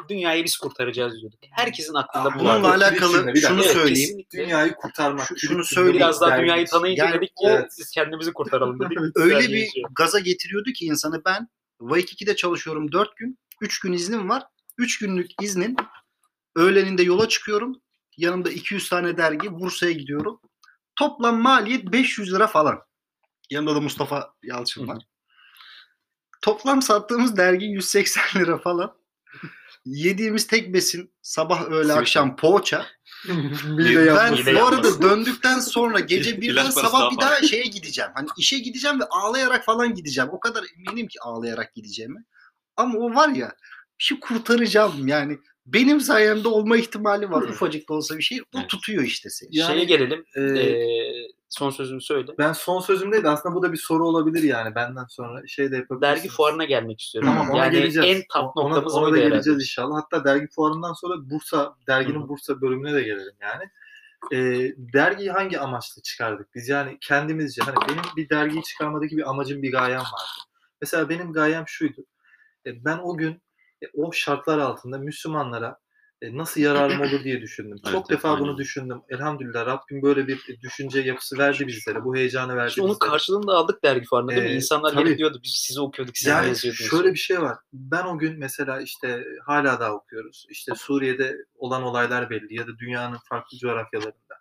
dünyayı 0.10 0.44
biz 0.44 0.58
kurtaracağız 0.58 1.22
diyorduk. 1.22 1.40
Herkesin 1.52 1.94
aklında 1.94 2.36
bu 2.36 2.40
Bununla 2.40 2.64
vardı. 2.64 2.86
alakalı 2.86 3.28
Bir 3.34 3.42
şunu 3.42 3.62
Evet, 3.62 3.72
söyleyeyim. 3.72 3.96
kesinlikle. 4.08 4.40
Dünyayı 4.46 4.74
kurtarmak. 4.76 5.28
Şu- 5.28 5.38
şunu 5.40 5.64
söyleyeyim. 5.64 5.98
Biraz 5.98 6.22
daha 6.22 6.38
dünyayı 6.40 6.66
tanıyınca 6.66 7.06
Yani 7.06 7.16
dedik 7.18 7.30
ki 7.30 7.44
evet. 7.48 7.72
biz 7.80 7.92
kendimizi 7.92 8.34
kurtaralım 8.34 8.80
dedik. 8.80 8.98
Öyle 9.16 9.40
bir 9.40 9.68
şey. 9.68 9.84
gaza 9.96 10.20
getiriyordu 10.20 10.72
ki 10.72 10.86
insanı 10.86 11.22
ben 11.26 11.48
Waikiki'de 11.80 12.36
çalışıyorum 12.36 12.92
4 12.92 13.18
gün. 13.18 13.40
3 13.62 13.80
gün 13.80 13.94
iznim 13.94 14.30
var. 14.30 14.44
3 14.78 15.00
günlük 15.00 15.32
iznin 15.44 15.78
öğleninde 16.56 17.04
yola 17.04 17.28
çıkıyorum. 17.30 17.82
Yanımda 18.18 18.50
200 18.50 18.90
tane 18.90 19.18
dergi. 19.18 19.52
Bursa'ya 19.60 19.92
gidiyorum. 19.92 20.42
Toplam 20.96 21.42
maliyet 21.42 21.84
500 21.86 22.34
lira 22.34 22.48
falan. 22.48 22.80
Yanımda 23.50 23.76
da 23.76 23.82
Mustafa 23.82 24.34
Yalçın 24.44 24.88
var. 24.88 25.04
Toplam 26.42 26.82
sattığımız 26.82 27.38
dergi 27.38 27.66
180 27.66 28.24
lira 28.42 28.58
falan. 28.58 28.99
Yediğimiz 29.90 30.48
tek 30.48 30.74
besin 30.74 31.14
sabah 31.22 31.66
öğle 31.72 31.84
Simit. 31.84 31.98
akşam 31.98 32.36
poğaça. 32.36 32.86
Bir 33.78 33.96
de 33.96 34.16
Ben. 34.16 34.34
Mide 34.34 34.56
bu 34.56 34.64
arada 34.66 35.02
döndükten 35.02 35.60
sonra 35.60 36.00
gece 36.00 36.42
birden 36.42 36.70
sabah 36.70 37.00
daha 37.02 37.12
bir 37.12 37.18
daha 37.18 37.42
şeye 37.42 37.64
gideceğim. 37.66 38.12
Hani 38.16 38.28
işe 38.38 38.60
gideceğim 38.60 39.00
ve 39.00 39.04
ağlayarak 39.06 39.66
falan 39.66 39.94
gideceğim. 39.96 40.30
O 40.34 40.40
kadar 40.40 40.64
eminim 40.78 41.08
ki 41.08 41.20
ağlayarak 41.22 41.76
gideceğime. 41.76 42.20
Ama 42.78 43.00
o 43.00 43.16
var 43.16 43.30
ya 43.30 43.52
bir 44.00 44.04
şey 44.04 44.20
kurtaracağım 44.20 45.08
yani. 45.08 45.38
Benim 45.66 46.02
sayemde 46.02 46.48
olma 46.48 46.78
ihtimali 46.78 47.30
var. 47.32 47.42
Ufacık 47.42 47.90
da 47.90 47.94
olsa 47.94 48.18
bir 48.18 48.24
şey. 48.24 48.42
O 48.42 48.60
Evet. 48.60 48.70
tutuyor 48.70 49.04
işte 49.04 49.30
seni. 49.30 49.50
Yani- 49.52 49.74
Şeye 49.74 49.86
gelelim. 49.86 50.26
Ee, 50.38 50.42
son 51.50 51.70
sözümü 51.70 52.02
söyle. 52.02 52.32
Ben 52.38 52.54
son 52.54 52.80
sözümdeydi. 52.80 53.30
Aslında 53.30 53.56
bu 53.56 53.64
da 53.64 53.72
bir 53.72 53.78
soru 53.78 54.08
olabilir 54.08 54.44
yani 54.44 54.76
benden 54.76 55.06
sonra 55.06 55.48
şey 55.48 55.72
de 55.72 55.76
yapabilirsiniz. 55.76 56.18
Dergi 56.18 56.30
fuarına 56.30 56.66
gelmek 56.66 57.02
istiyorum. 57.02 57.30
Tamam 57.30 57.50
ona 57.50 57.58
yani 57.58 57.72
geleceğiz. 57.72 58.18
en 58.18 58.24
top 58.34 58.58
ona, 58.58 58.68
noktamız 58.68 58.96
ona 58.96 59.06
oydu 59.06 59.14
da 59.14 59.18
herhalde. 59.18 59.34
geleceğiz 59.34 59.62
inşallah. 59.62 59.98
Hatta 59.98 60.26
dergi 60.26 60.48
fuarından 60.48 60.94
sonra 60.94 61.30
Bursa, 61.30 61.76
derginin 61.88 62.20
Hı 62.20 62.24
hı. 62.24 62.30
Bursa 62.30 62.62
bölümüne 62.62 62.94
de 62.94 63.02
gelelim 63.02 63.36
yani. 63.42 63.64
Ee, 64.32 64.74
dergiyi 64.94 65.32
hangi 65.32 65.60
amaçla 65.60 66.02
çıkardık 66.02 66.56
biz? 66.56 66.70
Yani 66.70 66.98
kendimizce 67.02 67.62
hani 67.62 67.76
benim 67.90 68.04
bir 68.16 68.30
dergiyi 68.30 68.64
çıkarmadaki 68.64 69.18
bir 69.18 69.30
amacım, 69.30 69.62
bir 69.62 69.72
gayem 69.72 70.00
vardı. 70.00 70.50
Mesela 70.82 71.10
benim 71.10 71.34
gayem 71.34 71.64
şuydu. 71.68 72.06
E, 72.66 72.86
ben 72.86 72.98
o 72.98 73.18
gün 73.18 73.42
e, 73.82 73.86
o 73.94 74.12
şartlar 74.12 74.58
altında 74.58 74.98
Müslümanlara 74.98 75.80
e, 76.22 76.38
nasıl 76.38 76.62
yararım 76.62 77.02
olur 77.02 77.24
diye 77.24 77.42
düşündüm. 77.42 77.78
Evet, 77.84 77.94
Çok 77.94 78.10
defa 78.10 78.30
aynen. 78.30 78.42
bunu 78.42 78.58
düşündüm. 78.58 79.02
Elhamdülillah 79.10 79.66
Rabbim 79.66 80.02
böyle 80.02 80.28
bir 80.28 80.58
düşünce 80.62 81.00
yapısı 81.02 81.38
verdi 81.38 81.68
bizlere. 81.68 82.04
Bu 82.04 82.16
heyecanı 82.16 82.56
verdi 82.56 82.70
İşte 82.70 82.82
onun 82.82 82.94
bizlere. 82.96 83.10
karşılığını 83.12 83.48
da 83.48 83.54
aldık 83.54 83.84
dergi 83.84 84.06
fuarında 84.06 84.32
değil 84.32 84.44
mi? 84.44 84.50
Ee, 84.50 84.56
İnsanlar 84.56 84.94
tabii. 84.94 85.04
gelip 85.04 85.18
diyordu 85.18 85.40
biz 85.44 85.52
sizi 85.68 85.82
okuyorduk, 85.82 86.18
siz 86.18 86.28
Yani 86.28 86.48
yazıyordunuz. 86.48 86.90
şöyle 86.90 87.14
bir 87.14 87.20
şey 87.20 87.42
var. 87.42 87.58
Ben 87.74 88.04
o 88.06 88.18
gün 88.18 88.40
mesela 88.40 88.82
işte 88.82 89.24
hala 89.46 89.80
daha 89.80 89.94
okuyoruz. 89.94 90.46
İşte 90.50 90.76
Suriye'de 90.76 91.36
olan 91.56 91.84
olaylar 91.84 92.30
belli 92.30 92.56
ya 92.56 92.68
da 92.68 92.78
dünyanın 92.78 93.18
farklı 93.30 93.58
coğrafyalarında. 93.58 94.36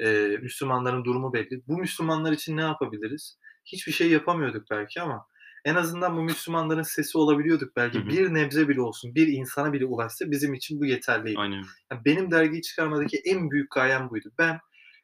Ee, 0.00 0.38
Müslümanların 0.42 1.04
durumu 1.04 1.32
belli. 1.32 1.62
Bu 1.68 1.78
Müslümanlar 1.78 2.32
için 2.32 2.56
ne 2.56 2.62
yapabiliriz? 2.62 3.38
Hiçbir 3.64 3.92
şey 3.92 4.10
yapamıyorduk 4.10 4.70
belki 4.70 5.00
ama 5.00 5.26
en 5.64 5.74
azından 5.74 6.16
bu 6.16 6.22
Müslümanların 6.22 6.82
sesi 6.82 7.18
olabiliyorduk 7.18 7.76
belki. 7.76 7.98
Hı 7.98 8.02
hı. 8.02 8.08
Bir 8.08 8.34
nebze 8.34 8.68
bile 8.68 8.80
olsun, 8.80 9.14
bir 9.14 9.28
insana 9.28 9.72
bile 9.72 9.84
ulaşsa 9.86 10.30
bizim 10.30 10.54
için 10.54 10.80
bu 10.80 10.86
yeterliydi. 10.86 11.38
Aynen. 11.38 11.64
Yani 11.92 12.04
benim 12.04 12.30
dergiyi 12.30 12.62
çıkarmadaki 12.62 13.16
en 13.24 13.50
büyük 13.50 13.70
gayem 13.70 14.10
buydu. 14.10 14.32
Ben 14.38 14.58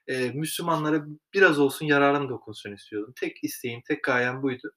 e, 0.08 0.30
Müslümanlara 0.30 1.04
biraz 1.34 1.58
olsun 1.58 1.86
yararım 1.86 2.28
dokunsun 2.28 2.72
istiyordum. 2.72 3.14
Tek 3.20 3.44
isteğim, 3.44 3.80
tek 3.88 4.04
gayem 4.04 4.42
buydu. 4.42 4.72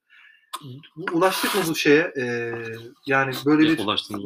Bu- 0.95 1.17
Ulaştık 1.17 1.55
mı 1.55 1.61
bu 1.67 1.75
şeye? 1.75 2.13
E, 2.17 2.53
yani 3.05 3.33
böyle 3.45 3.63
bir 3.63 3.77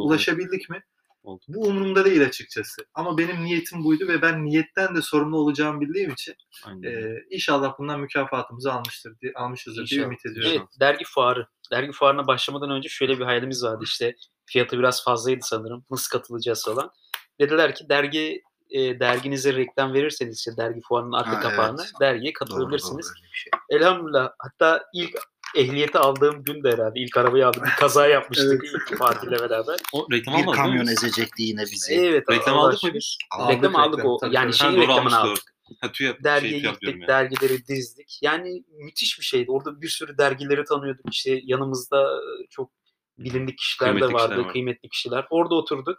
ulaşabildik 0.06 0.70
mi? 0.70 0.84
Oldu. 1.24 1.44
Bu 1.48 1.68
umurumda 1.68 2.06
değil 2.06 2.26
açıkçası. 2.26 2.86
Ama 2.94 3.18
benim 3.18 3.44
niyetim 3.44 3.84
buydu 3.84 4.08
ve 4.08 4.22
ben 4.22 4.46
niyetten 4.46 4.96
de 4.96 5.02
sorumlu 5.02 5.38
olacağımı 5.38 5.82
bildiğim 5.82 6.12
için 6.12 6.36
Aynen. 6.66 6.84
e, 6.84 7.24
inşallah 7.30 7.80
bundan 7.80 8.00
mükafatımızı 8.00 8.74
almıştır 8.74 9.20
diye, 9.22 9.32
almışızdır 9.36 9.88
diye 9.88 10.02
ümit 10.02 10.26
ediyorum. 10.26 10.52
Evet, 10.56 10.80
dergi 10.80 11.06
fuarı. 11.06 11.48
Dergi 11.72 11.92
fuarına 11.92 12.28
başlamadan 12.28 12.70
önce 12.70 12.90
şöyle 12.90 13.20
bir 13.20 13.24
hayalimiz 13.24 13.64
vardı. 13.64 13.84
İşte 13.84 14.16
fiyatı 14.46 14.80
biraz 14.80 15.04
fazlaydı 15.04 15.42
sanırım. 15.44 15.86
Nasıl 15.90 16.10
katılacağız 16.20 16.66
falan. 16.66 16.92
Dediler 17.40 17.76
ki 17.76 17.90
dergi 17.90 18.42
e, 18.70 19.00
derginize 19.00 19.54
reklam 19.54 19.94
verirseniz 19.94 20.38
işte 20.38 20.52
dergi 20.58 20.82
fuarının 20.88 21.12
arka 21.12 21.38
Ha, 21.38 21.40
kapağına 21.40 21.82
evet. 21.82 21.92
dergiye 22.02 22.34
Doğru, 22.34 22.34
katılabilirsiniz. 22.34 23.06
doğru, 23.08 23.24
bir 23.24 23.38
şey. 23.38 23.52
Elhamdülillah. 23.70 24.32
Hatta 24.40 24.84
ilk 24.94 25.20
ehliyeti 25.56 25.98
aldığım 25.98 26.44
gün 26.44 26.64
de 26.64 26.72
herhalde. 26.72 27.00
ilk 27.00 27.18
arabayı 27.18 27.48
aldım. 27.48 27.64
Bir 27.64 27.70
kaza 27.80 28.08
yapmıştık 28.08 28.64
ilk 28.64 28.98
Fatih'le 28.98 29.32
beraber. 29.32 29.80
O 29.94 30.08
reklam 30.12 30.38
Bir 30.48 30.52
kamyon 30.52 30.88
ezecekti 30.88 31.44
yine 31.44 31.62
bizi. 31.62 31.94
Evet. 31.96 32.30
Reklam 32.30 32.58
aldık 32.60 32.84
mı 32.84 32.94
biz? 32.94 33.18
Reklam 33.50 33.76
Aldık 33.76 33.80
aldık 33.88 34.00
reklam, 34.00 34.12
o. 34.12 34.18
tabii, 34.18 34.36
yani 34.36 34.54
şeyin 34.54 34.82
reklamını 34.82 35.18
aldık. 35.20 35.30
doğru. 35.30 35.76
Ha, 35.82 35.92
TÜYAP 35.92 36.24
Dergiye 36.24 36.52
şey, 36.52 36.60
TÜYAP 36.60 36.74
gittik, 36.74 36.82
diyorum 36.82 37.02
ya. 37.02 37.08
dergileri 37.08 37.68
dizdik. 37.68 38.20
Yani 38.22 38.64
müthiş 38.86 39.20
bir 39.20 39.26
şeydi. 39.26 39.52
Orada 39.52 39.82
bir 39.82 39.88
sürü 39.90 40.18
dergileri 40.18 40.64
tanıyorduk. 40.64 41.06
İşte 41.12 41.40
yanımızda 41.44 42.10
çok 42.50 42.72
bilindik 43.18 43.58
kişiler 43.58 43.92
Kıymetli 43.92 44.10
de 44.10 44.14
vardı, 44.14 44.28
kişiler 44.28 44.46
var. 44.46 44.52
kıymetli 44.52 44.90
kişiler. 44.90 45.26
Orada 45.30 45.56
oturduk. 45.56 45.98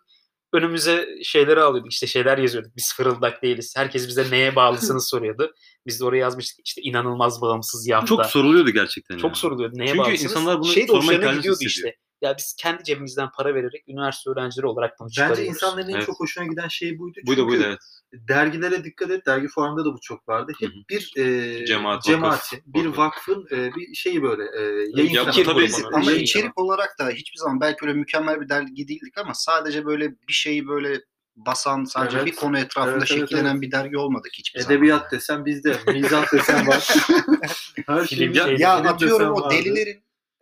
Önümüze 0.55 1.09
şeyleri 1.23 1.61
alıyorduk. 1.61 1.93
İşte 1.93 2.07
şeyler 2.07 2.38
yazıyorduk. 2.38 2.77
Biz 2.77 2.95
fırıldak 2.95 3.43
değiliz. 3.43 3.75
Herkes 3.77 4.09
bize 4.09 4.31
neye 4.31 4.57
bağlısınız 4.57 5.09
soruyordu. 5.11 5.53
Biz 5.87 6.01
de 6.01 6.05
oraya 6.05 6.19
yazmıştık. 6.19 6.67
İşte 6.67 6.83
inanılmaz 6.83 7.40
bağımsız 7.40 7.87
yafta. 7.87 8.07
Çok 8.07 8.27
soruluyordu 8.27 8.71
gerçekten. 8.71 9.19
Çok 9.19 9.31
ya. 9.31 9.35
soruluyordu. 9.35 9.79
Neye 9.79 9.87
Çünkü 9.87 9.99
bağlısınız? 9.99 10.23
insanlar 10.23 10.59
bunu 10.59 10.73
şey 10.73 10.83
de 10.83 10.87
sorma 10.87 11.03
hoşlarına 11.03 11.17
ihtiyacı 11.19 11.38
gidiyordu 11.38 11.59
işte. 11.61 11.95
Ya 12.25 12.35
biz 12.39 12.55
kendi 12.59 12.85
cebimizden 12.85 13.29
para 13.37 13.55
vererek 13.55 13.85
üniversite 13.89 14.31
öğrencileri 14.31 14.67
olarak 14.67 15.01
bunu 15.01 15.07
Bence 15.09 15.15
çıkarıyoruz. 15.15 15.47
insanların 15.55 15.89
en 15.89 15.95
Evet. 15.95 16.07
çok 16.07 16.21
hoşuna 16.21 16.45
giden 16.47 16.69
şey 16.69 16.99
buydu. 16.99 17.19
Buydu 17.27 17.41
Çünkü 17.41 17.49
buydu 17.53 17.65
evet. 17.67 17.79
dergilere 18.13 18.85
dikkat 18.85 19.11
et. 19.11 19.27
Dergi 19.27 19.49
fuarında 19.49 19.85
da 19.85 19.93
bu 19.93 20.01
çok 20.03 20.29
vardı. 20.29 20.53
Hep 20.61 20.71
Hı 20.71 20.75
hı. 20.75 20.79
bir 20.91 21.13
e, 21.17 21.67
Cemaat, 21.67 22.03
cemaatin, 22.03 22.57
vakıf, 22.57 22.67
bir 22.75 22.87
vakfın 22.87 23.47
e, 23.51 23.75
bir 23.75 23.95
şeyi 23.95 24.23
böyle 24.23 24.43
e, 24.43 24.63
yayın 24.97 25.11
Ya, 25.11 25.25
kanalı. 25.25 25.45
tabii, 25.45 25.69
ama 25.93 26.11
yayın 26.11 26.23
içerik 26.23 26.59
olarak 26.61 26.99
da 26.99 27.09
hiçbir 27.09 27.39
zaman 27.39 27.61
belki 27.61 27.77
öyle 27.87 27.93
mükemmel 27.95 28.41
bir 28.41 28.49
dergi 28.49 28.89
değildik 28.89 29.19
ama 29.19 29.35
sadece 29.35 29.85
böyle 29.87 30.11
bir 30.11 30.33
şeyi 30.33 30.69
böyle 30.69 31.01
basan 31.37 31.85
sadece 31.85 32.17
Evet. 32.17 32.27
bir 32.27 32.35
konu 32.37 32.59
etrafında 32.59 32.97
Evet, 32.97 33.11
evet, 33.11 33.21
şekillenen 33.21 33.53
evet. 33.53 33.63
bir 33.63 33.71
dergi 33.71 33.99
olmadık 33.99 34.33
hiçbir 34.39 34.59
kanalı. 34.61 34.65
zaman. 34.69 34.77
Edebiyat 34.79 35.13
desen 35.13 35.45
bizde, 35.47 35.77
mizah 35.93 36.33
desen 36.33 36.67
var. 36.67 36.89
Her 37.87 38.07
Film 38.07 38.19
şeyimiz- 38.35 38.45
şey- 38.45 38.57
Ya 38.59 38.73
atıyorum 38.75 39.33
o 39.33 39.41
vardı. 39.41 39.55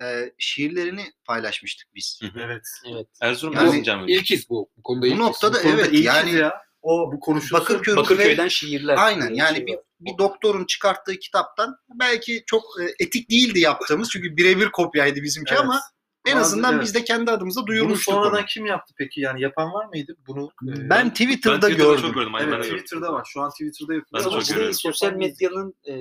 E, 0.03 0.33
şiirlerini 0.39 1.05
paylaşmıştık 1.25 1.95
biz. 1.95 2.21
Evet. 2.37 2.67
Evet. 2.93 3.07
Erzurum 3.21 3.55
Yani 3.55 3.69
mıydı? 3.69 4.13
İlkiz 4.13 4.51
bu. 4.51 4.71
Bu 4.77 4.83
konuda 4.83 5.03
Bu 5.03 5.07
ilkiz. 5.07 5.19
noktada 5.21 5.65
Bu 5.65 5.69
evet 5.69 5.89
yani 5.93 6.35
ya. 6.35 6.53
o 6.83 7.13
bu 7.13 7.21
konuşulsun. 7.21 7.61
Bakırköy 7.61 7.97
Bakırköy'den 7.97 8.49
şiirler. 8.49 8.97
Aynen 8.99 9.35
yani 9.35 9.57
şey 9.57 9.67
bir, 9.67 9.79
bir 10.01 10.19
doktorun 10.19 10.65
çıkarttığı 10.65 11.19
kitaptan 11.19 11.77
belki 11.95 12.43
çok 12.47 12.63
e, 12.83 13.05
etik 13.05 13.31
değildi 13.31 13.61
yaptığımız 13.61 14.09
çünkü 14.13 14.37
birebir 14.37 14.69
kopyaydı 14.71 15.23
bizimki 15.23 15.55
Evet. 15.55 15.63
ama 15.65 15.81
en 16.27 16.37
Bazı- 16.37 16.47
azından 16.47 16.73
evet. 16.75 16.83
biz 16.83 16.95
de 16.95 17.05
kendi 17.05 17.31
adımıza 17.31 17.61
Bunu 17.61 17.67
duyurmuştuk 17.67 18.15
sonradan 18.15 18.39
onu. 18.39 18.47
kim 18.47 18.67
yaptı 18.67 18.95
peki? 18.99 19.21
Yani 19.21 19.43
yapan 19.43 19.73
var 19.73 19.87
mıydı? 19.87 20.17
Bunu 20.27 20.51
e, 20.69 20.91
Ben 20.91 21.11
Twitter'da 21.11 21.55
Ben 21.55 21.61
Twitter'da 21.61 21.89
gördüm. 21.91 22.03
çok 22.03 22.15
gördüm. 22.15 22.35
Aynen 22.35 22.47
Evet 22.49 22.57
ben 22.59 22.63
de 22.63 22.69
gördüm. 22.69 22.85
Twitter'da 22.85 23.13
var. 23.13 23.25
Şu 23.33 23.41
an 23.41 23.51
Twitter'da 23.51 23.93
de 23.95 24.29
Ama 24.29 24.39
işte 24.39 24.73
sosyal 24.73 25.13
medyanın 25.13 25.75
e, 25.85 25.95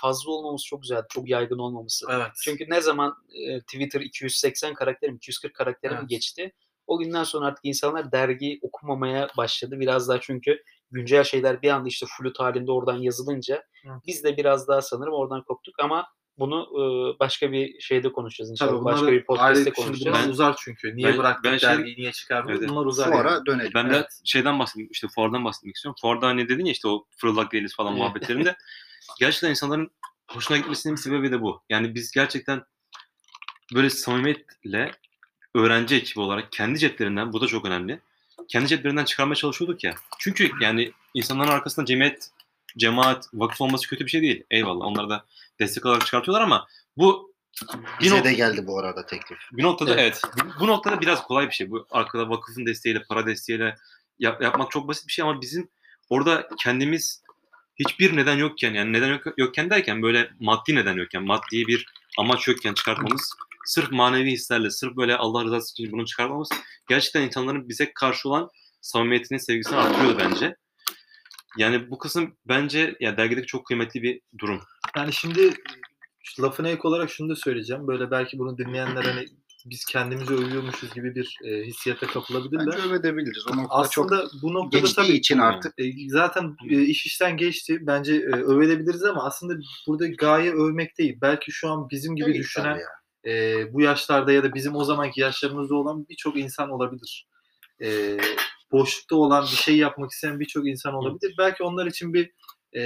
fazla 0.00 0.30
olmaması 0.32 0.66
çok 0.66 0.82
güzel, 0.82 1.02
çok 1.08 1.28
yaygın 1.28 1.58
olmaması. 1.58 2.06
Evet. 2.10 2.26
Çünkü 2.44 2.64
ne 2.70 2.80
zaman 2.80 3.14
e, 3.48 3.60
Twitter 3.60 4.00
280 4.00 4.74
karakter 4.74 5.10
mi, 5.10 5.16
240 5.16 5.54
karaktere 5.54 5.92
mi 5.92 5.98
Evet. 6.00 6.10
geçti? 6.10 6.52
O 6.86 6.98
günden 6.98 7.24
sonra 7.24 7.46
artık 7.46 7.64
insanlar 7.64 8.12
dergi 8.12 8.58
okumamaya 8.62 9.28
başladı. 9.36 9.80
Biraz 9.80 10.08
daha 10.08 10.20
çünkü 10.20 10.62
güncel 10.90 11.24
şeyler 11.24 11.62
bir 11.62 11.70
anda 11.70 11.88
işte 11.88 12.06
flüt 12.18 12.40
halinde 12.40 12.72
oradan 12.72 12.96
yazılınca 12.98 13.64
Evet. 13.86 13.96
biz 14.06 14.24
de 14.24 14.36
biraz 14.36 14.68
daha 14.68 14.82
sanırım 14.82 15.12
oradan 15.12 15.44
koptuk 15.44 15.74
ama 15.78 16.06
bunu 16.38 16.68
e, 16.74 16.82
başka 17.18 17.52
bir 17.52 17.80
şeyde 17.80 18.12
konuşacağız 18.12 18.50
inşallah. 18.50 18.70
Tabii 18.72 18.84
başka 18.84 19.12
bir 19.12 19.24
podcast'te 19.24 19.72
konuşacağız. 19.72 20.16
bunlar 20.16 20.24
Ben- 20.26 20.30
uzar 20.30 20.56
çünkü. 20.64 20.96
Niye 20.96 21.08
ben- 21.08 21.18
bıraktık 21.18 21.44
ben 21.52 21.58
şey- 21.58 21.70
dergiyi, 21.70 21.96
niye 21.96 22.12
çıkarmadık? 22.12 22.58
Evet. 22.58 22.68
Bunlar 22.68 22.86
uzar. 22.86 23.08
Fuara 23.10 23.30
yani. 23.30 23.46
dönelim. 23.46 23.70
Ben 23.74 23.84
Evet. 23.86 24.02
de 24.04 24.08
şeyden 24.24 24.58
bahsedeyim, 24.58 24.88
işte 24.92 25.08
fuardan 25.08 25.44
bahsetmek 25.44 25.76
istiyorum. 25.76 25.96
Fuarda 26.00 26.26
hani 26.26 26.48
dedin 26.48 26.64
ya 26.64 26.72
işte 26.72 26.88
o 26.88 27.04
fırıldak 27.16 27.52
değiliz 27.52 27.76
falan 27.76 27.94
muhabbetlerinde. 27.94 28.56
gerçekten 29.20 29.50
insanların 29.50 29.90
hoşuna 30.30 30.56
gitmesinin 30.56 30.96
bir 30.96 31.00
sebebi 31.00 31.32
de 31.32 31.40
bu. 31.40 31.62
Yani 31.70 31.94
biz 31.94 32.10
gerçekten 32.10 32.62
böyle 33.74 33.90
samimiyetle 33.90 34.90
öğrenci 35.54 35.96
ekibi 35.96 36.20
olarak 36.20 36.52
kendi 36.52 36.78
ceplerinden, 36.78 37.32
bu 37.32 37.40
da 37.40 37.46
çok 37.46 37.64
önemli. 37.64 38.00
Kendi 38.48 38.68
ceplerinden 38.68 39.04
çıkarmaya 39.04 39.34
çalışıyorduk 39.34 39.84
ya. 39.84 39.94
Çünkü 40.18 40.50
yani 40.60 40.92
insanların 41.14 41.50
arkasında 41.50 41.86
cemiyet, 41.86 42.30
cemaat, 42.76 43.28
vakıf 43.34 43.60
olması 43.60 43.88
kötü 43.88 44.04
bir 44.04 44.10
şey 44.10 44.22
değil. 44.22 44.44
Eyvallah. 44.50 44.86
Onlar 44.86 45.08
da 45.08 45.24
destek 45.60 45.86
olarak 45.86 46.06
çıkartıyorlar 46.06 46.42
ama 46.44 46.66
bu 46.96 47.34
bir 48.00 48.04
Bize 48.04 48.16
nok- 48.16 48.24
de 48.24 48.32
geldi 48.32 48.66
bu 48.66 48.78
arada 48.78 49.06
teklif. 49.06 49.38
bir 49.52 49.62
noktada 49.62 49.94
Evet. 49.94 50.20
evet. 50.36 50.46
Bu, 50.60 50.66
noktada 50.66 51.00
biraz 51.00 51.22
kolay 51.22 51.46
bir 51.46 51.52
şey. 51.54 51.70
Bu 51.70 51.86
arkada 51.90 52.30
vakıfın 52.30 52.66
desteğiyle, 52.66 53.02
para 53.08 53.26
desteğiyle 53.26 53.74
yap- 54.18 54.42
yapmak 54.42 54.70
çok 54.70 54.88
basit 54.88 55.08
bir 55.08 55.12
şey 55.12 55.22
ama 55.22 55.40
bizim 55.40 55.68
orada 56.10 56.48
kendimiz 56.62 57.22
hiçbir 57.76 58.16
neden 58.16 58.36
yokken 58.36 58.74
yani 58.74 58.92
neden 58.92 59.08
yok, 59.08 59.22
yokken 59.36 59.70
derken 59.70 60.02
böyle 60.02 60.30
maddi 60.40 60.74
neden 60.74 60.94
yokken, 60.96 61.22
maddi 61.22 61.66
bir 61.66 61.86
amaç 62.18 62.48
yokken 62.48 62.74
çıkartmamız 62.74 63.30
sırf 63.64 63.92
manevi 63.92 64.30
hislerle, 64.30 64.70
sırf 64.70 64.96
böyle 64.96 65.16
Allah 65.16 65.44
rızası 65.44 65.72
için 65.72 65.92
bunu 65.92 66.06
çıkartmamız 66.06 66.48
gerçekten 66.88 67.22
insanların 67.22 67.68
bize 67.68 67.92
karşı 67.94 68.28
olan 68.28 68.48
samimiyetini, 68.80 69.40
sevgisini 69.40 69.76
artırıyordu 69.76 70.18
bence. 70.18 70.56
Yani 71.58 71.90
bu 71.90 71.98
kısım 71.98 72.36
bence 72.46 72.96
ya 73.00 73.16
dergideki 73.16 73.46
çok 73.46 73.66
kıymetli 73.66 74.02
bir 74.02 74.20
durum. 74.38 74.60
Yani 74.96 75.12
şimdi 75.12 75.54
lafına 76.40 76.68
ek 76.68 76.80
olarak 76.84 77.10
şunu 77.10 77.28
da 77.28 77.36
söyleyeceğim. 77.36 77.86
Böyle 77.86 78.10
belki 78.10 78.38
bunu 78.38 78.58
dinleyenler 78.58 79.04
hani 79.04 79.26
biz 79.66 79.84
kendimizi 79.84 80.34
övüyormuşuz 80.34 80.94
gibi 80.94 81.14
bir 81.14 81.38
e, 81.44 81.66
hissiyata 81.66 82.06
kapılabilirler. 82.06 82.66
Bence 82.66 82.88
övebiliriz. 82.88 83.46
O 83.52 83.56
noktada 83.56 83.88
çok 83.88 84.12
Aslında 84.12 84.28
bu 84.42 84.54
noktada 84.54 84.80
geçtiği 84.80 84.94
tabii 84.94 85.16
için 85.16 85.38
artık 85.38 85.74
E, 85.78 85.84
zaten 86.08 86.56
e, 86.70 86.82
iş 86.82 87.06
işten 87.06 87.36
geçti. 87.36 87.78
Bence 87.80 88.14
e, 88.14 88.30
övebiliriz 88.30 89.04
ama 89.04 89.24
aslında 89.24 89.54
burada 89.86 90.06
gaye 90.06 90.52
övmek 90.52 90.98
değil. 90.98 91.18
Belki 91.22 91.52
şu 91.52 91.68
an 91.68 91.90
bizim 91.90 92.16
gibi 92.16 92.26
değil 92.26 92.38
düşünen 92.38 92.80
e, 93.26 93.64
bu 93.72 93.80
yaşlarda 93.80 94.32
ya 94.32 94.42
da 94.42 94.54
bizim 94.54 94.76
o 94.76 94.84
zamanki 94.84 95.20
yaşlarımızda 95.20 95.74
olan 95.74 96.08
birçok 96.08 96.38
insan 96.38 96.70
olabilir. 96.70 97.28
E, 97.82 98.18
boşlukta 98.72 99.16
olan 99.16 99.42
bir 99.42 99.56
şey 99.56 99.76
yapmak 99.76 100.10
isteyen 100.10 100.40
birçok 100.40 100.68
insan 100.68 100.94
olabilir. 100.94 101.34
Belki 101.38 101.62
onlar 101.62 101.86
için 101.86 102.14
bir 102.14 102.30
e, 102.74 102.80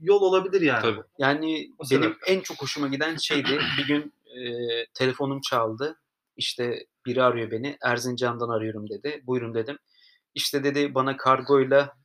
yol 0.00 0.20
olabilir 0.20 0.60
yani. 0.60 0.82
Tabii. 0.82 1.02
Yani 1.18 1.70
O 1.78 1.84
benim 1.90 2.02
sebep. 2.02 2.16
en 2.26 2.40
çok 2.40 2.62
hoşuma 2.62 2.88
giden 2.88 3.16
şeydi 3.16 3.58
bir 3.78 3.86
gün 3.86 4.12
e, 4.26 4.46
telefonum 4.94 5.40
çaldı. 5.40 6.00
İşte 6.36 6.86
biri 7.06 7.22
arıyor 7.22 7.50
beni. 7.50 7.76
Erzincan'dan 7.82 8.48
arıyorum 8.48 8.88
dedi. 8.90 9.22
Buyurun 9.26 9.54
dedim. 9.54 9.78
İşte 10.34 10.64
dedi 10.64 10.94
bana 10.94 11.16
kargoyla 11.16 11.96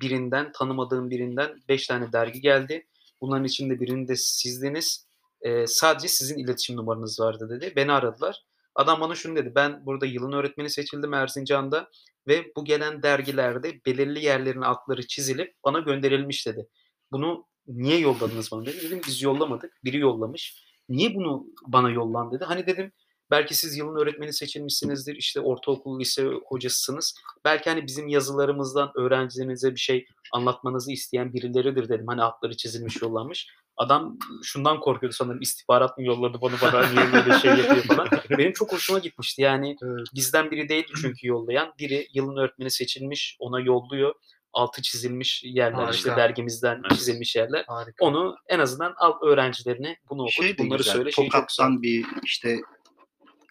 birinden 0.00 0.52
tanımadığım 0.52 1.10
birinden 1.10 1.62
5 1.68 1.86
tane 1.86 2.12
dergi 2.12 2.40
geldi. 2.40 2.86
Bunların 3.20 3.44
içinde 3.44 3.80
birinde 3.80 4.16
sizdiniz. 4.16 5.06
E, 5.40 5.66
sadece 5.66 6.08
sizin 6.08 6.38
iletişim 6.38 6.76
numaranız 6.76 7.20
vardı 7.20 7.48
dedi. 7.50 7.72
Beni 7.76 7.92
aradılar. 7.92 8.42
Adam 8.74 9.00
bana 9.00 9.14
şunu 9.14 9.36
dedi. 9.36 9.52
Ben 9.54 9.86
burada 9.86 10.06
yılın 10.06 10.32
öğretmeni 10.32 10.70
seçildim 10.70 11.14
Erzincan'da 11.14 11.90
ve 12.26 12.52
bu 12.56 12.64
gelen 12.64 13.02
dergilerde 13.02 13.80
belirli 13.86 14.24
yerlerin 14.24 14.60
altları 14.60 15.06
çizilip 15.06 15.54
bana 15.64 15.78
gönderilmiş 15.78 16.46
dedi. 16.46 16.68
Bunu 17.12 17.46
niye 17.66 17.98
yolladınız 17.98 18.52
bana 18.52 18.66
dedi. 18.66 18.82
Dedim 18.82 19.00
biz 19.06 19.22
yollamadık. 19.22 19.72
Biri 19.84 19.98
yollamış. 19.98 20.64
Niye 20.88 21.14
bunu 21.14 21.46
bana 21.66 21.90
yollan 21.90 22.32
dedi. 22.32 22.44
Hani 22.44 22.66
dedim 22.66 22.92
belki 23.30 23.54
siz 23.54 23.76
yılın 23.76 23.96
öğretmeni 23.96 24.32
seçilmişsinizdir. 24.32 25.16
işte 25.16 25.40
ortaokul, 25.40 26.00
lise 26.00 26.24
hocasısınız. 26.46 27.14
Belki 27.44 27.70
hani 27.70 27.86
bizim 27.86 28.08
yazılarımızdan 28.08 28.92
öğrencilerinize 28.96 29.70
bir 29.70 29.80
şey 29.80 30.06
anlatmanızı 30.32 30.92
isteyen 30.92 31.32
birileridir 31.32 31.88
dedim. 31.88 32.06
Hani 32.06 32.22
altları 32.22 32.56
çizilmiş 32.56 33.02
yollanmış. 33.02 33.48
Adam 33.76 34.18
şundan 34.42 34.80
korkuyordu 34.80 35.16
sanırım 35.16 35.40
istihbarat 35.40 35.98
mı 35.98 36.04
yolladı 36.04 36.40
bana 36.40 36.54
bana 36.62 36.88
niye 36.88 37.12
böyle 37.12 37.38
şey 37.38 37.50
yapıyor 37.50 37.82
falan. 37.84 38.08
Benim 38.38 38.52
çok 38.52 38.72
hoşuma 38.72 38.98
gitmişti 38.98 39.42
yani 39.42 39.76
Evet. 39.82 40.06
bizden 40.14 40.50
biri 40.50 40.68
değildi 40.68 40.92
çünkü 41.00 41.26
yollayan. 41.28 41.72
Biri 41.78 42.08
yılın 42.14 42.36
öğretmeni 42.36 42.70
seçilmiş 42.70 43.36
ona 43.40 43.60
yolluyor. 43.60 44.14
Altı 44.52 44.82
çizilmiş 44.82 45.42
yerler 45.44 45.72
Harika. 45.72 45.92
işte 45.96 46.16
dergimizden 46.16 46.80
Evet. 46.86 46.98
çizilmiş 46.98 47.36
yerler. 47.36 47.64
Harika. 47.68 48.04
Onu 48.04 48.36
en 48.48 48.58
azından 48.58 48.94
al 48.98 49.12
öğrencilerine 49.22 49.96
bunu 50.10 50.22
okut 50.22 50.32
şey 50.34 50.58
bunları 50.58 50.78
güzel. 50.78 50.92
söyle. 50.94 51.10
Şey 51.12 51.24
çok. 51.24 51.32
Tokat'tan 51.32 51.82
bir 51.82 52.06
işte 52.24 52.60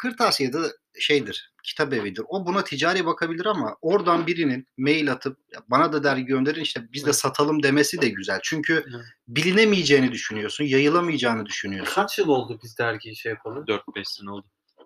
Kırtasiye'de 0.01 0.57
şeydir, 0.99 1.53
kitap 1.63 1.93
evidir. 1.93 2.23
O 2.27 2.45
buna 2.45 2.63
ticari 2.63 3.05
bakabilir 3.05 3.45
ama 3.45 3.77
oradan 3.81 4.27
birinin 4.27 4.67
mail 4.77 5.11
atıp 5.11 5.37
"Ya 5.53 5.59
bana 5.67 5.93
da 5.93 6.03
dergi 6.03 6.25
gönderin 6.25 6.61
işte 6.61 6.81
biz 6.93 7.05
de 7.05 7.13
satalım 7.13 7.63
demesi 7.63 8.01
de 8.01 8.09
güzel. 8.09 8.39
Çünkü 8.43 8.85
bilinemeyeceğini 9.27 10.11
düşünüyorsun, 10.11 10.63
yayılamayacağını 10.63 11.45
düşünüyorsun. 11.45 11.93
Kaç 11.93 12.19
yıl 12.19 12.27
oldu 12.27 12.59
biz 12.63 12.77
dergiyi 12.77 13.15
şey 13.15 13.29
yapalım? 13.29 13.65
4-5 13.67 14.07
sene 14.09 14.31
oldu. 14.31 14.45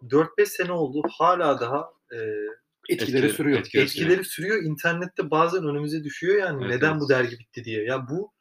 4-5 0.09 0.45
sene 0.49 0.71
oldu. 0.71 1.01
Hala 1.17 1.59
daha 1.59 1.89
e, 2.11 2.17
Etkileri 2.89 3.11
Etkileri- 3.27 3.33
sürüyor. 3.33 3.59
etkileri- 3.59 3.83
Etkileri 3.83 4.25
sürüyor. 4.25 4.63
İnternette 4.63 5.31
bazen 5.31 5.63
önümüze 5.63 6.03
düşüyor 6.03 6.37
yani. 6.39 6.63
Evet, 6.65 6.75
neden 6.75 6.91
evet. 6.91 7.01
bu 7.01 7.09
dergi 7.09 7.39
bitti 7.39 7.63
diye. 7.65 7.83
Ya 7.83 8.07
bu 8.09 8.31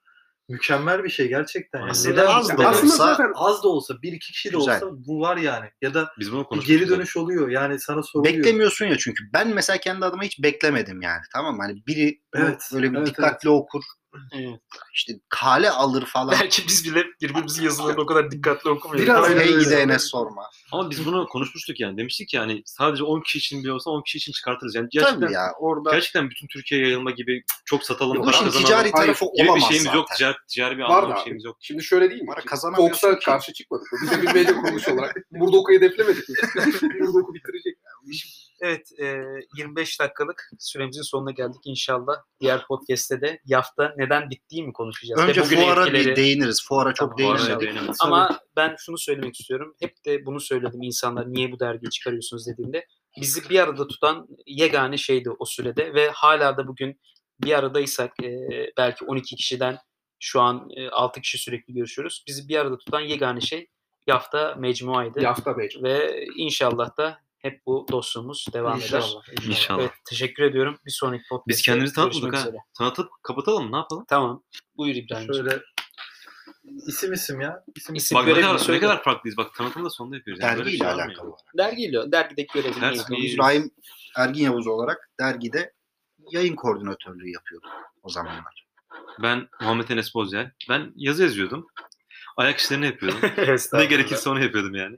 mükemmel 0.48 1.04
bir 1.04 1.08
şey 1.08 1.28
gerçekten. 1.28 1.78
Yani. 1.80 1.90
Aslında 1.90 2.14
Neden 2.22 2.26
az 2.26 2.48
da 2.48 2.68
Aslında 2.68 2.92
olsa- 2.94 3.06
zaten 3.06 3.32
az 3.34 3.62
da 3.62 3.68
olsa 3.68 4.02
bir 4.02 4.12
iki 4.12 4.32
kişi 4.32 4.52
de 4.52 4.56
Güzel. 4.56 4.76
olsa 4.82 4.86
bu 5.06 5.20
var 5.20 5.36
yani. 5.36 5.66
Ya 5.82 5.94
da 5.94 6.10
Biz 6.18 6.32
bunu 6.32 6.46
bir 6.54 6.64
geri 6.66 6.88
dönüş 6.88 7.16
oluyor. 7.16 7.48
Yani 7.48 7.80
sana 7.80 8.02
soruluyor. 8.02 8.36
Beklemiyorsun 8.36 8.86
ya 8.86 8.98
çünkü. 8.98 9.24
Ben 9.32 9.48
mesela 9.54 9.78
kendi 9.78 10.04
adıma 10.06 10.22
hiç 10.22 10.42
beklemedim 10.42 11.02
yani. 11.02 11.22
Tamam 11.32 11.56
mı? 11.56 11.62
Hani 11.62 11.86
biri 11.86 12.20
Evet, 12.34 12.70
böyle 12.74 12.92
bir 12.92 12.96
evet, 12.98 13.06
dikkatli 13.06 13.48
okur. 13.50 13.82
Evet. 14.32 14.60
işte 14.94 15.12
kale 15.28 15.70
alır 15.70 16.04
falan. 16.06 16.34
Belki 16.40 16.62
biz 16.68 16.84
bile 16.84 17.04
birbirimizin 17.22 17.64
yazılarını 17.64 18.00
o 18.00 18.06
kadar 18.06 18.30
dikkatli 18.30 18.70
okumuyoruz. 18.70 19.06
Biraz 19.06 19.24
Aynen 19.24 19.40
hey 19.40 19.54
öyle. 19.54 19.64
gide 19.64 19.76
Enes 19.80 20.02
sorma. 20.04 20.50
Ama 20.72 20.90
biz 20.90 21.06
bunu 21.06 21.26
konuşmuştuk 21.26 21.80
yani. 21.80 21.98
Demiştik 21.98 22.28
ki 22.28 22.36
yani 22.36 22.62
sadece 22.66 23.04
10 23.04 23.20
kişi 23.20 23.38
için 23.38 23.62
bile 23.62 23.72
olsa 23.72 23.90
10 23.90 24.02
kişi 24.02 24.18
için 24.18 24.32
çıkartırız. 24.32 24.74
Yani 24.74 24.88
gerçekten, 24.90 25.20
Tabii 25.20 25.32
ya 25.32 25.52
orada 25.58 25.90
gerçekten 25.90 26.30
bütün 26.30 26.46
Türkiye'ye 26.46 26.86
yayılma 26.86 27.10
gibi 27.10 27.42
çok 27.64 27.82
satalım. 27.84 28.16
bu 28.18 28.22
para 28.24 28.36
işin 28.36 28.50
ticari 28.50 28.90
tarafı 28.90 29.24
gibi 29.24 29.44
bir 29.44 29.48
olamaz 29.48 29.68
şeyimiz 29.68 29.84
zaten. 29.84 29.98
yok. 29.98 30.08
Ticari, 30.12 30.36
ticari 30.48 30.78
bir 30.78 30.82
anlamda 30.82 31.16
bir 31.16 31.20
şeyimiz 31.20 31.44
yok. 31.44 31.56
Şimdi 31.60 31.82
şöyle 31.84 32.10
değil 32.10 32.22
mi? 32.22 32.26
Para 32.26 32.72
Fox'a 32.76 33.18
ki. 33.18 33.24
karşı 33.24 33.52
çıkmadık. 33.52 33.86
Biz 34.02 34.10
de 34.10 34.22
bir 34.22 34.34
medya 34.34 34.54
kuruluş 34.62 34.88
olarak 34.88 35.16
Murdoch'u 35.30 35.72
hedeflemedik 35.72 36.28
mi? 36.28 36.34
Murdoch'u 37.00 37.34
bitirecek. 37.34 37.78
Evet, 38.60 38.88
e, 38.98 39.22
25 39.56 40.00
dakikalık 40.00 40.50
süremizin 40.58 41.02
sonuna 41.02 41.30
geldik 41.30 41.60
inşallah. 41.64 42.14
Diğer 42.40 42.66
podcast'te 42.66 43.20
de 43.20 43.40
yafta 43.44 43.94
neden 43.96 44.30
bittiği 44.30 44.66
mi 44.66 44.72
konuşacağız? 44.72 45.20
Ve 45.22 45.24
Önce 45.24 45.42
bugün 45.42 45.56
fuara 45.56 45.86
etkileri- 45.86 46.06
bir 46.06 46.16
değiniriz. 46.16 46.64
Fuara 46.68 46.94
çok 46.94 47.18
Tamam, 47.18 47.38
değinelim. 47.38 47.90
Ama 48.00 48.40
ben 48.56 48.76
şunu 48.78 48.98
söylemek 48.98 49.40
istiyorum. 49.40 49.74
Hep 49.80 50.04
de 50.04 50.26
bunu 50.26 50.40
söyledim 50.40 50.82
insanlar 50.82 51.32
niye 51.32 51.52
bu 51.52 51.60
dergiyi 51.60 51.90
çıkarıyorsunuz 51.90 52.46
dediğinde. 52.46 52.86
Bizi 53.20 53.50
bir 53.50 53.60
arada 53.60 53.86
tutan 53.86 54.28
yegane 54.46 54.96
şeydi 54.96 55.30
o 55.38 55.44
sürede 55.44 55.94
ve 55.94 56.10
hala 56.10 56.56
da 56.56 56.68
bugün 56.68 57.00
bir 57.40 57.58
aradaysak 57.58 58.22
e, 58.22 58.48
belki 58.76 59.04
12 59.04 59.36
kişiden 59.36 59.78
şu 60.20 60.40
an 60.40 60.70
e, 60.76 60.88
6 60.88 61.20
kişi 61.20 61.38
sürekli 61.38 61.74
görüşüyoruz. 61.74 62.24
Bizi 62.26 62.48
bir 62.48 62.56
arada 62.56 62.78
tutan 62.78 63.00
yegane 63.00 63.40
şey 63.40 63.68
Yafta 64.06 64.54
Mecmua'ydı. 64.58 65.20
Yafta 65.22 65.52
mecbur. 65.52 65.82
Ve 65.82 66.24
inşallah 66.36 66.96
da 66.98 67.18
hep 67.44 67.66
bu 67.66 67.86
dostluğumuz 67.92 68.46
devam 68.52 68.78
eder. 68.78 69.16
İnşallah. 69.46 69.80
Evet, 69.80 69.92
teşekkür 70.08 70.42
ediyorum. 70.42 70.78
Bir 70.86 70.90
sonraki 70.90 71.24
podcast'te 71.28 71.48
Biz 71.48 71.62
kendimizi 71.62 71.94
tanıtmadık 71.94 72.34
ha. 72.34 72.40
üzere. 72.40 72.56
Tanıtıp 72.78 73.08
kapatalım? 73.22 73.72
Ne 73.72 73.76
yapalım? 73.76 74.04
Tamam. 74.08 74.42
Buyur 74.76 74.94
İbrahim. 74.94 75.34
Şöyle 75.34 75.60
isim 76.86 77.12
isim 77.12 77.40
ya. 77.40 77.64
İsim 77.76 77.94
İsim 77.94 78.18
Bak 78.18 78.26
ne 78.26 78.34
kadar, 78.34 78.72
ne 78.72 78.80
kadar 78.80 79.02
farklıyız. 79.02 79.36
Bak 79.36 79.54
tanıtımı 79.54 79.84
da 79.84 79.90
sonunda 79.90 80.16
yapıyoruz. 80.16 80.42
Yani 80.42 80.58
böyle 80.58 80.72
bir 80.72 80.80
Dergiyle 80.80 80.94
şey 80.94 81.02
alakalı. 81.04 81.28
olarak. 81.28 81.56
Dergiyle, 81.58 82.12
dergideki 82.12 82.52
görevini 82.54 82.84
yapıyoruz. 82.96 83.34
İbrahim 83.34 83.70
Ergin 84.16 84.44
Yavuz 84.44 84.66
olarak 84.66 85.10
dergide 85.20 85.72
yayın 86.30 86.56
koordinatörlüğü 86.56 87.30
yapıyordum 87.30 87.70
o 88.02 88.08
zamanlar. 88.08 88.66
Ben 89.22 89.48
Muhammed 89.60 89.88
Enes 89.88 90.14
Bozyel. 90.14 90.50
Ben 90.68 90.92
yazı 90.96 91.22
yazıyordum. 91.22 91.66
Ayak 92.36 92.58
işlerini 92.58 92.86
yapıyordum. 92.86 93.20
ne 93.72 93.84
gerekirse 93.84 94.30
onu 94.30 94.42
yapıyordum 94.42 94.74
yani. 94.74 94.96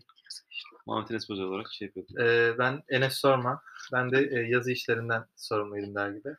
Muhammed 0.87 1.11
Enes 1.11 1.31
olarak 1.31 1.67
şey 1.73 1.87
yapıyordum. 1.87 2.19
Ee, 2.21 2.59
ben 2.59 2.83
Enes 2.89 3.15
Sorma. 3.15 3.63
Ben 3.93 4.13
de 4.13 4.19
e, 4.33 4.49
yazı 4.51 4.73
işlerinden 4.73 5.25
sorumluydum 5.37 5.95
dergide. 5.95 6.37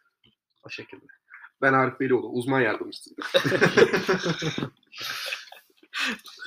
O 0.66 0.70
şekilde. 0.70 1.06
Ben 1.62 1.74
Arif 1.74 2.00
Belioğlu. 2.00 2.28
Uzman 2.30 2.62
yardımcısı. 2.62 3.10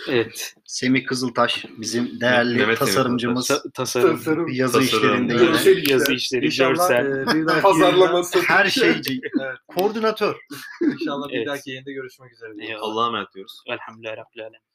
Evet. 0.08 0.54
Semih 0.66 1.06
Kızıltaş 1.06 1.64
bizim 1.78 2.20
değerli 2.20 2.58
Mehmet 2.58 2.78
Semih 2.78 2.90
tasarımcımız. 2.90 3.48
Ta- 3.48 3.62
tasarım, 3.74 4.16
Tasarım. 4.16 4.48
yazı 4.48 4.72
Tasarım. 4.80 4.86
işlerinde 5.04 5.32
yine. 5.32 5.44
Görsel 5.44 5.76
işler. 5.76 5.90
yazı 5.92 6.12
işleri, 6.12 6.46
İnşallah 6.46 6.88
görsel. 6.88 7.58
e, 7.58 7.60
Pazarlaması. 7.62 8.40
Her 8.42 8.66
şeyci. 8.70 9.20
Evet. 9.40 9.56
Koordinatör. 9.68 10.36
inşallah 10.82 11.28
bir 11.28 11.36
Evet. 11.36 11.46
dahaki 11.46 11.70
yayında 11.70 11.90
görüşmek 11.90 12.32
üzere. 12.32 12.52
Eyvallah. 12.66 12.82
Allah'a 12.82 13.06
emanet 13.08 13.34
diyoruz. 13.34 13.62
Elhamdülillah 13.66 14.12
Rabbil 14.16 14.40
Alemin. 14.42 14.69